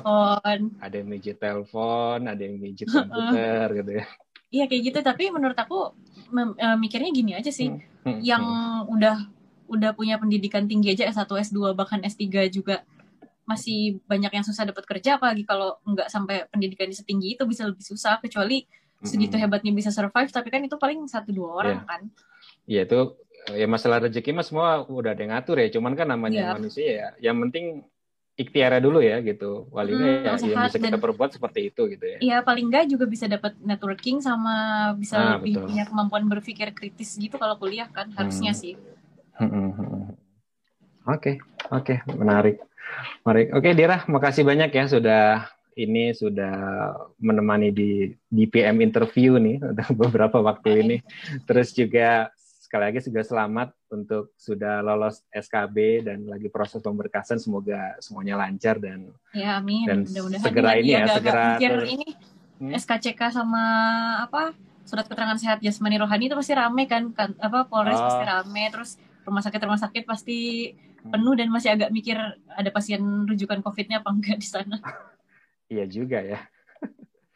[0.79, 4.05] ada yang mijit telepon ada yang mijit komputer gitu ya
[4.53, 5.97] Iya kayak gitu tapi menurut aku
[6.37, 7.73] uh, mikirnya gini aja sih.
[7.73, 7.81] Hmm.
[8.05, 8.19] Hmm.
[8.21, 8.93] Yang hmm.
[8.93, 9.17] udah
[9.73, 12.85] udah punya pendidikan tinggi aja S1, S2 bahkan S3 juga
[13.49, 17.83] masih banyak yang susah dapat kerja apalagi kalau nggak sampai pendidikan setinggi itu bisa lebih
[17.83, 18.63] susah kecuali
[19.03, 19.43] segitu hmm.
[19.43, 21.89] hebatnya bisa survive tapi kan itu paling satu dua orang yeah.
[21.89, 22.01] kan.
[22.63, 22.99] Iya itu
[23.51, 26.55] ya masalah rezeki mas semua udah ada yang ngatur ya cuman kan namanya yeah.
[26.55, 27.83] manusia ya yang penting
[28.33, 29.69] ikhtiar dulu ya gitu.
[29.69, 32.17] Walinya hmm, ya yang bisa kita perbuat seperti itu gitu ya.
[32.19, 35.67] Iya paling enggak juga bisa dapat networking sama bisa ah, lebih betul.
[35.69, 38.61] punya kemampuan berpikir kritis gitu kalau kuliah kan harusnya hmm.
[38.61, 38.73] sih.
[39.33, 40.03] Hmm, hmm, hmm,
[41.09, 41.31] oke
[41.73, 42.57] oke menarik.
[43.25, 43.47] Menarik.
[43.57, 45.25] Oke Dira makasih banyak ya sudah
[45.73, 46.53] ini sudah
[47.17, 49.57] menemani di di PM interview nih
[50.01, 50.97] beberapa waktu ini.
[51.45, 52.29] Terus juga
[52.73, 57.37] sekali lagi juga selamat untuk sudah lolos SKB dan lagi proses pemberkasan.
[57.37, 59.85] Semoga semuanya lancar dan ya amin.
[59.85, 61.85] Dan Mudah segera ini ya, segera ter...
[61.85, 62.17] ini
[62.57, 62.73] hmm?
[62.73, 63.61] SKCK sama
[64.25, 64.57] apa
[64.89, 68.09] surat keterangan sehat jasmani rohani itu pasti rame kan, kan apa Polres oh.
[68.09, 71.13] pasti rame terus rumah sakit rumah sakit pasti hmm.
[71.13, 72.17] penuh dan masih agak mikir
[72.49, 74.81] ada pasien rujukan COVID-nya apa enggak di sana.
[75.77, 76.41] iya juga ya.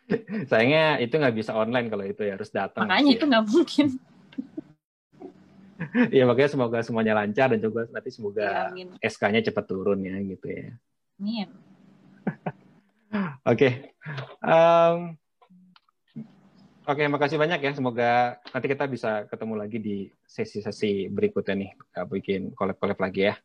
[0.50, 2.90] Sayangnya itu nggak bisa online kalau itu ya harus datang.
[2.90, 3.88] Makanya itu nggak mungkin.
[6.16, 10.48] Iya makanya semoga semuanya lancar dan juga nanti semoga ya, SK-nya cepat turun ya gitu
[10.50, 10.74] ya.
[11.22, 11.50] Amin.
[13.46, 13.46] Oke.
[13.46, 13.72] okay.
[14.42, 15.18] Um,
[16.88, 17.72] Oke, okay, makasih banyak ya.
[17.76, 21.72] Semoga nanti kita bisa ketemu lagi di sesi-sesi berikutnya nih.
[21.76, 23.36] Kita bikin collab-collab lagi ya.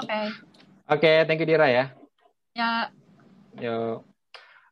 [0.00, 0.08] Oke.
[0.08, 0.24] Okay.
[0.90, 1.84] Oke, okay, thank you Dira ya.
[2.56, 2.88] Ya.
[3.60, 4.00] Yo.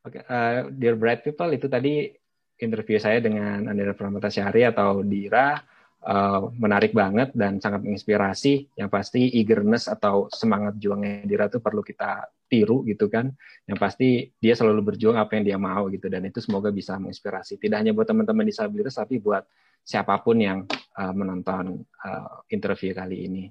[0.01, 2.09] Oke, okay, uh, dear bright people, itu tadi
[2.57, 5.61] interview saya dengan Andira Pramata Syahri atau Dira
[6.05, 8.75] uh, menarik banget dan sangat menginspirasi.
[8.77, 13.31] Yang pasti eagerness atau semangat juangnya Dira itu perlu kita tiru gitu kan.
[13.67, 17.59] Yang pasti dia selalu berjuang apa yang dia mau gitu dan itu semoga bisa menginspirasi.
[17.59, 19.43] Tidak hanya buat teman-teman disabilitas tapi buat
[19.83, 20.59] siapa pun yang
[20.99, 23.45] uh, menonton uh, interview kali ini.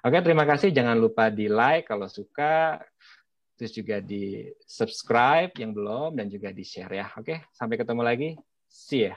[0.00, 0.72] Oke, terima kasih.
[0.72, 2.80] Jangan lupa di like kalau suka,
[3.54, 7.06] terus juga di subscribe yang belum dan juga di share ya.
[7.20, 8.30] Oke, sampai ketemu lagi.
[8.66, 9.14] See ya.